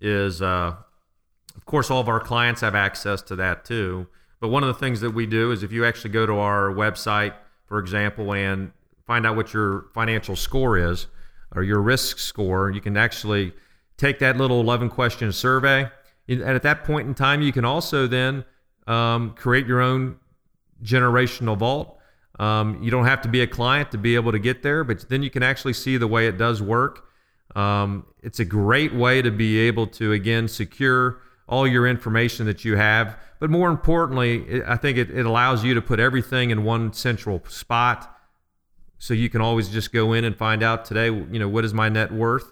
is, 0.00 0.40
uh, 0.40 0.76
of 1.56 1.66
course, 1.66 1.90
all 1.90 2.00
of 2.00 2.08
our 2.08 2.20
clients 2.20 2.60
have 2.60 2.74
access 2.74 3.20
to 3.22 3.36
that 3.36 3.64
too. 3.64 4.06
But 4.40 4.48
one 4.48 4.62
of 4.62 4.68
the 4.68 4.78
things 4.78 5.00
that 5.00 5.10
we 5.10 5.26
do 5.26 5.50
is 5.50 5.62
if 5.62 5.72
you 5.72 5.84
actually 5.84 6.10
go 6.10 6.26
to 6.26 6.38
our 6.38 6.68
website, 6.68 7.34
for 7.66 7.78
example, 7.78 8.32
and 8.32 8.72
find 9.06 9.26
out 9.26 9.36
what 9.36 9.52
your 9.52 9.86
financial 9.92 10.36
score 10.36 10.78
is 10.78 11.06
or 11.54 11.62
your 11.62 11.80
risk 11.80 12.18
score, 12.18 12.70
you 12.70 12.80
can 12.80 12.96
actually 12.96 13.52
take 13.96 14.18
that 14.18 14.36
little 14.36 14.60
11 14.60 14.90
question 14.90 15.32
survey. 15.32 15.88
And 16.28 16.42
at 16.42 16.62
that 16.62 16.84
point 16.84 17.06
in 17.06 17.14
time, 17.14 17.42
you 17.42 17.52
can 17.52 17.64
also 17.64 18.06
then 18.06 18.44
um, 18.86 19.34
create 19.36 19.66
your 19.66 19.80
own 19.80 20.16
generational 20.82 21.56
vault. 21.56 21.98
Um, 22.38 22.82
you 22.82 22.90
don't 22.90 23.04
have 23.04 23.20
to 23.22 23.28
be 23.28 23.42
a 23.42 23.46
client 23.46 23.92
to 23.92 23.98
be 23.98 24.16
able 24.16 24.32
to 24.32 24.38
get 24.38 24.62
there, 24.62 24.82
but 24.82 25.08
then 25.08 25.22
you 25.22 25.30
can 25.30 25.42
actually 25.42 25.74
see 25.74 25.96
the 25.96 26.08
way 26.08 26.26
it 26.26 26.36
does 26.36 26.60
work. 26.60 27.06
Um, 27.54 28.06
it's 28.22 28.40
a 28.40 28.44
great 28.44 28.92
way 28.92 29.22
to 29.22 29.30
be 29.30 29.58
able 29.60 29.86
to, 29.88 30.12
again, 30.12 30.48
secure 30.48 31.20
all 31.46 31.66
your 31.66 31.86
information 31.86 32.46
that 32.46 32.64
you 32.64 32.76
have. 32.76 33.16
But 33.38 33.50
more 33.50 33.70
importantly, 33.70 34.62
I 34.66 34.76
think 34.76 34.98
it, 34.98 35.10
it 35.10 35.26
allows 35.26 35.62
you 35.62 35.74
to 35.74 35.82
put 35.82 36.00
everything 36.00 36.50
in 36.50 36.64
one 36.64 36.92
central 36.92 37.42
spot 37.46 38.13
so 39.04 39.12
you 39.12 39.28
can 39.28 39.42
always 39.42 39.68
just 39.68 39.92
go 39.92 40.14
in 40.14 40.24
and 40.24 40.34
find 40.34 40.62
out 40.62 40.86
today, 40.86 41.08
you 41.08 41.38
know, 41.38 41.46
what 41.46 41.62
is 41.62 41.74
my 41.74 41.90
net 41.90 42.10
worth? 42.10 42.50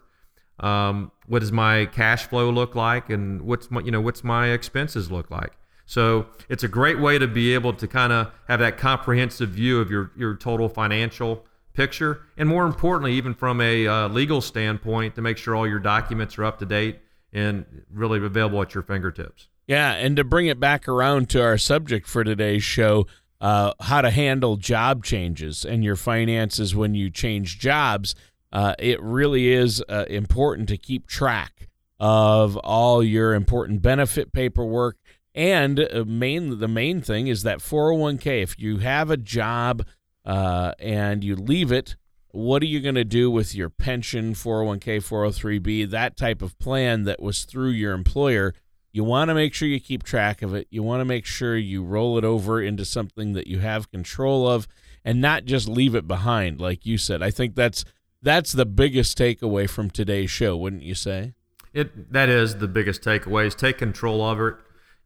Um, 0.60 1.10
what 1.26 1.38
does 1.38 1.50
my 1.50 1.86
cash 1.86 2.26
flow 2.26 2.50
look 2.50 2.74
like? 2.74 3.08
And 3.08 3.40
what's 3.40 3.70
my, 3.70 3.80
you 3.80 3.90
know, 3.90 4.02
what's 4.02 4.22
my 4.22 4.48
expenses 4.48 5.10
look 5.10 5.30
like? 5.30 5.52
So 5.86 6.26
it's 6.50 6.62
a 6.62 6.68
great 6.68 7.00
way 7.00 7.18
to 7.18 7.26
be 7.26 7.54
able 7.54 7.72
to 7.72 7.88
kind 7.88 8.12
of 8.12 8.32
have 8.48 8.60
that 8.60 8.76
comprehensive 8.76 9.48
view 9.48 9.80
of 9.80 9.90
your, 9.90 10.12
your 10.14 10.36
total 10.36 10.68
financial 10.68 11.46
picture. 11.72 12.20
And 12.36 12.50
more 12.50 12.66
importantly, 12.66 13.14
even 13.14 13.32
from 13.32 13.62
a 13.62 13.86
uh, 13.86 14.08
legal 14.08 14.42
standpoint, 14.42 15.14
to 15.14 15.22
make 15.22 15.38
sure 15.38 15.56
all 15.56 15.66
your 15.66 15.80
documents 15.80 16.36
are 16.36 16.44
up 16.44 16.58
to 16.58 16.66
date 16.66 16.98
and 17.32 17.64
really 17.90 18.22
available 18.22 18.60
at 18.60 18.74
your 18.74 18.82
fingertips. 18.82 19.48
Yeah, 19.66 19.92
and 19.92 20.16
to 20.16 20.24
bring 20.24 20.48
it 20.48 20.60
back 20.60 20.86
around 20.86 21.30
to 21.30 21.42
our 21.42 21.56
subject 21.56 22.06
for 22.06 22.24
today's 22.24 22.62
show, 22.62 23.06
uh, 23.42 23.72
how 23.80 24.00
to 24.00 24.10
handle 24.10 24.56
job 24.56 25.04
changes 25.04 25.64
and 25.64 25.82
your 25.82 25.96
finances 25.96 26.76
when 26.76 26.94
you 26.94 27.10
change 27.10 27.58
jobs. 27.58 28.14
Uh, 28.52 28.74
it 28.78 29.02
really 29.02 29.52
is 29.52 29.82
uh, 29.88 30.04
important 30.08 30.68
to 30.68 30.78
keep 30.78 31.08
track 31.08 31.68
of 31.98 32.56
all 32.58 33.02
your 33.02 33.34
important 33.34 33.82
benefit 33.82 34.32
paperwork. 34.32 34.96
And 35.34 35.80
uh, 35.80 36.04
main 36.06 36.60
the 36.60 36.68
main 36.68 37.00
thing 37.00 37.26
is 37.26 37.42
that 37.42 37.58
401k. 37.58 38.42
If 38.42 38.58
you 38.58 38.78
have 38.78 39.10
a 39.10 39.16
job 39.16 39.86
uh, 40.24 40.72
and 40.78 41.24
you 41.24 41.34
leave 41.34 41.72
it, 41.72 41.96
what 42.28 42.62
are 42.62 42.66
you 42.66 42.80
going 42.80 42.94
to 42.94 43.04
do 43.04 43.30
with 43.30 43.54
your 43.54 43.70
pension, 43.70 44.34
401k, 44.34 44.98
403b, 44.98 45.90
that 45.90 46.16
type 46.16 46.42
of 46.42 46.58
plan 46.58 47.02
that 47.04 47.20
was 47.20 47.44
through 47.44 47.70
your 47.70 47.92
employer? 47.92 48.54
You 48.92 49.04
want 49.04 49.28
to 49.28 49.34
make 49.34 49.54
sure 49.54 49.66
you 49.66 49.80
keep 49.80 50.02
track 50.02 50.42
of 50.42 50.54
it. 50.54 50.66
You 50.70 50.82
want 50.82 51.00
to 51.00 51.06
make 51.06 51.24
sure 51.24 51.56
you 51.56 51.82
roll 51.82 52.18
it 52.18 52.24
over 52.24 52.60
into 52.60 52.84
something 52.84 53.32
that 53.32 53.46
you 53.46 53.60
have 53.60 53.90
control 53.90 54.46
of 54.46 54.68
and 55.04 55.20
not 55.20 55.46
just 55.46 55.66
leave 55.66 55.94
it 55.94 56.06
behind 56.06 56.60
like 56.60 56.84
you 56.84 56.98
said. 56.98 57.22
I 57.22 57.30
think 57.30 57.54
that's 57.54 57.84
that's 58.22 58.52
the 58.52 58.66
biggest 58.66 59.18
takeaway 59.18 59.68
from 59.68 59.90
today's 59.90 60.30
show, 60.30 60.56
wouldn't 60.56 60.82
you 60.82 60.94
say? 60.94 61.32
It 61.72 62.12
that 62.12 62.28
is 62.28 62.58
the 62.58 62.68
biggest 62.68 63.02
takeaway 63.02 63.46
is 63.46 63.54
take 63.54 63.78
control 63.78 64.22
of 64.22 64.38
it. 64.40 64.54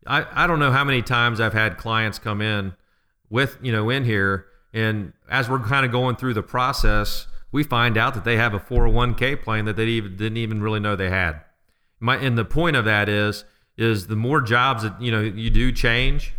I, 0.06 0.26
I 0.44 0.46
don't 0.46 0.58
know 0.58 0.72
how 0.72 0.84
many 0.84 1.02
times 1.02 1.40
I've 1.40 1.52
had 1.52 1.78
clients 1.78 2.18
come 2.18 2.40
in 2.40 2.74
with, 3.30 3.58
you 3.62 3.72
know, 3.72 3.88
in 3.88 4.04
here 4.04 4.46
and 4.72 5.12
as 5.30 5.48
we're 5.48 5.60
kind 5.60 5.86
of 5.86 5.92
going 5.92 6.16
through 6.16 6.34
the 6.34 6.42
process, 6.42 7.28
we 7.50 7.62
find 7.62 7.96
out 7.96 8.14
that 8.14 8.24
they 8.24 8.36
have 8.36 8.52
a 8.52 8.60
401k 8.60 9.42
plan 9.42 9.64
that 9.64 9.76
they 9.76 9.86
even 9.86 10.16
didn't 10.16 10.36
even 10.36 10.60
really 10.60 10.80
know 10.80 10.96
they 10.96 11.08
had. 11.08 11.40
My 11.98 12.16
and 12.16 12.36
the 12.36 12.44
point 12.44 12.76
of 12.76 12.84
that 12.84 13.08
is 13.08 13.44
is 13.76 14.06
the 14.06 14.16
more 14.16 14.40
jobs 14.40 14.82
that 14.82 15.00
you 15.00 15.10
know 15.10 15.20
you 15.20 15.50
do 15.50 15.72
change, 15.72 16.34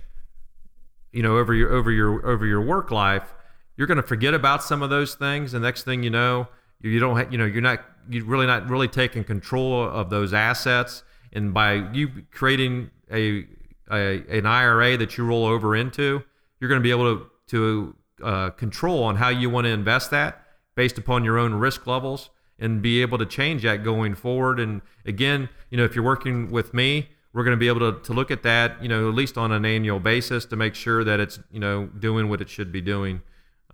you 1.11 1.21
know 1.23 1.37
over 1.37 1.53
your 1.53 1.71
over 1.71 1.91
your 1.91 2.25
over 2.25 2.45
your 2.45 2.61
work 2.61 2.91
life, 2.91 3.33
you're 3.75 3.87
going 3.87 3.97
to 3.97 4.03
forget 4.03 4.33
about 4.33 4.63
some 4.63 4.81
of 4.81 4.89
those 4.89 5.15
things. 5.15 5.53
And 5.53 5.63
next 5.63 5.83
thing 5.83 6.03
you 6.03 6.09
know, 6.09 6.47
you 6.81 6.99
don't 6.99 7.17
have, 7.17 7.31
you 7.31 7.37
know 7.37 7.45
you're 7.45 7.61
not 7.61 7.83
you're 8.09 8.25
really 8.25 8.47
not 8.47 8.69
really 8.69 8.87
taking 8.87 9.23
control 9.23 9.83
of 9.83 10.09
those 10.09 10.33
assets. 10.33 11.03
And 11.33 11.53
by 11.53 11.73
you 11.93 12.09
creating 12.31 12.89
a, 13.11 13.45
a 13.91 14.23
an 14.29 14.45
IRA 14.45 14.97
that 14.97 15.17
you 15.17 15.25
roll 15.25 15.45
over 15.45 15.75
into, 15.75 16.23
you're 16.59 16.69
going 16.69 16.81
to 16.81 16.83
be 16.83 16.91
able 16.91 17.17
to 17.17 17.25
to 17.47 17.95
uh, 18.23 18.49
control 18.51 19.03
on 19.03 19.15
how 19.15 19.29
you 19.29 19.49
want 19.49 19.65
to 19.65 19.71
invest 19.71 20.11
that 20.11 20.43
based 20.75 20.97
upon 20.97 21.23
your 21.23 21.37
own 21.37 21.53
risk 21.53 21.85
levels 21.87 22.29
and 22.59 22.81
be 22.81 23.01
able 23.01 23.17
to 23.17 23.25
change 23.25 23.63
that 23.63 23.83
going 23.83 24.15
forward. 24.15 24.59
And 24.59 24.81
again, 25.05 25.49
you 25.69 25.77
know, 25.77 25.83
if 25.83 25.95
you're 25.95 26.03
working 26.03 26.49
with 26.49 26.73
me, 26.73 27.09
we're 27.37 27.43
going 27.43 27.55
to 27.55 27.59
be 27.59 27.67
able 27.67 27.91
to, 27.91 27.99
to 28.01 28.13
look 28.13 28.31
at 28.31 28.41
that, 28.41 28.81
you 28.81 28.89
know, 28.89 29.07
at 29.07 29.13
least 29.13 29.37
on 29.37 29.51
an 29.51 29.63
annual 29.63 29.99
basis 29.99 30.43
to 30.47 30.55
make 30.55 30.73
sure 30.73 31.03
that 31.03 31.19
it's, 31.19 31.39
you 31.51 31.59
know, 31.59 31.85
doing 31.85 32.29
what 32.29 32.41
it 32.41 32.49
should 32.49 32.71
be 32.71 32.81
doing 32.81 33.21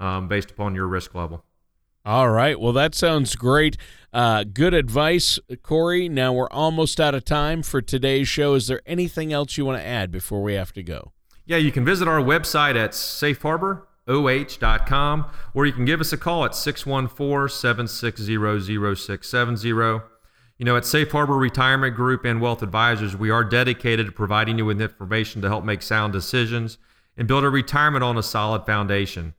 um, 0.01 0.27
based 0.27 0.51
upon 0.51 0.75
your 0.75 0.85
risk 0.85 1.15
level. 1.15 1.45
All 2.03 2.29
right. 2.29 2.59
Well, 2.59 2.73
that 2.73 2.93
sounds 2.93 3.37
great. 3.37 3.77
Uh, 4.11 4.43
good 4.43 4.73
advice, 4.73 5.39
Corey. 5.61 6.09
Now 6.09 6.33
we're 6.33 6.49
almost 6.49 6.99
out 6.99 7.15
of 7.15 7.23
time 7.23 7.63
for 7.63 7.81
today's 7.81 8.27
show. 8.27 8.55
Is 8.55 8.67
there 8.67 8.81
anything 8.85 9.31
else 9.31 9.57
you 9.57 9.63
want 9.63 9.79
to 9.79 9.87
add 9.87 10.11
before 10.11 10.43
we 10.43 10.55
have 10.55 10.73
to 10.73 10.83
go? 10.83 11.13
Yeah, 11.45 11.55
you 11.55 11.71
can 11.71 11.85
visit 11.85 12.05
our 12.05 12.19
website 12.19 12.75
at 12.75 12.91
safeharboroh.com 12.91 15.25
or 15.53 15.65
you 15.65 15.71
can 15.71 15.85
give 15.85 16.01
us 16.01 16.11
a 16.11 16.17
call 16.17 16.43
at 16.43 16.53
614 16.53 17.47
760 17.47 18.95
0670. 18.95 20.12
You 20.63 20.65
know, 20.65 20.77
at 20.77 20.85
Safe 20.85 21.11
Harbor 21.11 21.35
Retirement 21.35 21.93
Group 21.93 22.23
and 22.23 22.39
Wealth 22.39 22.63
Advisors, 22.63 23.17
we 23.17 23.29
are 23.29 23.43
dedicated 23.43 24.05
to 24.05 24.13
providing 24.13 24.57
you 24.57 24.63
with 24.63 24.81
information 24.81 25.41
to 25.41 25.49
help 25.49 25.65
make 25.65 25.81
sound 25.81 26.13
decisions 26.13 26.77
and 27.17 27.27
build 27.27 27.43
a 27.43 27.49
retirement 27.49 28.01
on 28.01 28.17
a 28.17 28.23
solid 28.23 28.65
foundation. 28.65 29.33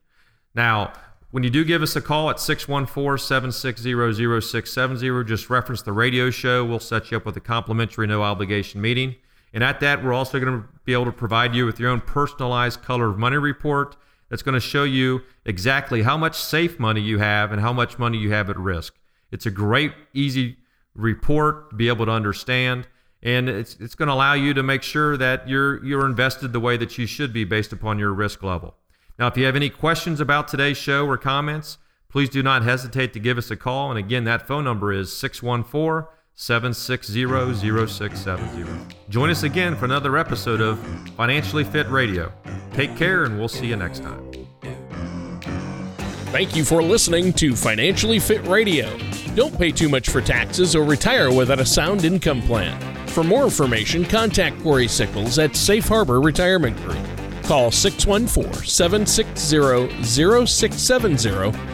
Now, 0.55 0.93
when 1.31 1.43
you 1.43 1.49
do 1.49 1.65
give 1.65 1.81
us 1.81 1.97
a 1.97 2.03
call 2.03 2.29
at 2.29 2.41
614 2.41 3.17
760 3.17 4.43
0670, 4.43 5.25
just 5.25 5.49
reference 5.49 5.81
the 5.81 5.95
radio 5.95 6.29
show. 6.29 6.63
We'll 6.63 6.79
set 6.79 7.11
you 7.11 7.17
up 7.17 7.25
with 7.25 7.39
a 7.39 7.41
complimentary 7.41 8.07
no 8.07 8.23
obligation 8.23 8.83
meeting. 8.83 9.17
And 9.55 9.65
at 9.65 9.81
that, 9.81 10.05
we're 10.05 10.13
also 10.13 10.39
going 10.39 10.61
to 10.61 10.69
be 10.85 10.93
able 10.93 11.07
to 11.07 11.13
provide 11.13 11.55
you 11.55 11.65
with 11.65 11.81
your 11.81 11.89
own 11.89 12.03
personalized 12.03 12.83
color 12.83 13.09
of 13.09 13.17
money 13.17 13.39
report 13.39 13.97
that's 14.29 14.43
going 14.43 14.57
to 14.57 14.61
show 14.61 14.85
you 14.85 15.23
exactly 15.47 16.03
how 16.03 16.19
much 16.19 16.39
safe 16.39 16.79
money 16.79 17.01
you 17.01 17.17
have 17.17 17.51
and 17.51 17.63
how 17.63 17.73
much 17.73 17.99
money 17.99 18.19
you 18.19 18.31
have 18.33 18.51
at 18.51 18.59
risk. 18.59 18.95
It's 19.31 19.47
a 19.47 19.51
great, 19.51 19.95
easy 20.13 20.59
report 20.95 21.77
be 21.77 21.89
able 21.89 22.07
to 22.07 22.13
understand 22.13 22.87
and 23.25 23.49
it's, 23.49 23.77
it's 23.81 23.95
going 23.95 24.09
to 24.09 24.13
allow 24.13 24.35
you 24.35 24.53
to 24.55 24.63
make 24.63 24.83
sure 24.83 25.17
that 25.17 25.49
you're 25.49 25.83
you're 25.85 26.07
invested 26.07 26.53
the 26.53 26.61
way 26.61 26.77
that 26.77 26.99
you 26.99 27.07
should 27.07 27.33
be 27.33 27.45
based 27.45 27.73
upon 27.73 27.99
your 27.99 28.13
risk 28.13 28.43
level. 28.43 28.75
Now, 29.19 29.29
if 29.29 29.37
you 29.37 29.47
have 29.47 29.57
any 29.57 29.71
questions 29.71 30.21
about 30.21 30.47
today's 30.49 30.77
show 30.77 31.07
or 31.07 31.17
comments, 31.17 31.79
please 32.09 32.29
do 32.29 32.43
not 32.43 32.63
hesitate 32.63 33.13
to 33.15 33.21
give 33.21 33.39
us 33.39 33.51
a 33.51 33.57
call. 33.57 33.91
And 33.91 33.99
again, 33.99 34.25
that 34.25 34.47
phone 34.47 34.65
number 34.65 34.93
is 34.93 35.17
614 35.17 36.09
760 36.35 37.87
0670. 37.87 38.95
Join 39.09 39.31
us 39.31 39.43
again 39.45 39.77
for 39.77 39.85
another 39.87 40.19
episode 40.19 40.61
of 40.61 40.79
Financially 41.17 41.65
Fit 41.65 41.89
Radio. 41.89 42.33
Take 42.73 42.97
care, 42.97 43.25
and 43.25 43.39
we'll 43.39 43.49
see 43.49 43.67
you 43.67 43.77
next 43.77 44.01
time. 44.01 44.31
Thank 46.27 46.57
you 46.57 46.65
for 46.65 46.83
listening 46.83 47.33
to 47.35 47.55
Financially 47.55 48.19
Fit 48.19 48.45
Radio. 48.49 48.99
Don't 49.35 49.59
pay 49.59 49.73
too 49.73 49.89
much 49.89 50.11
for 50.11 50.21
taxes 50.21 50.77
or 50.77 50.85
retire 50.85 51.33
without 51.33 51.59
a 51.59 51.67
sound 51.67 52.05
income 52.05 52.41
plan. 52.43 52.81
For 53.09 53.25
more 53.25 53.45
information, 53.45 54.05
contact 54.05 54.63
Corey 54.63 54.87
Sickles 54.87 55.41
at 55.41 55.57
Safe 55.57 55.87
Harbor 55.87 56.21
Retirement 56.21 56.77
Group. 56.85 56.99
Call 57.43 57.73
614 57.73 58.65
760 58.65 60.05
0670 60.05 61.74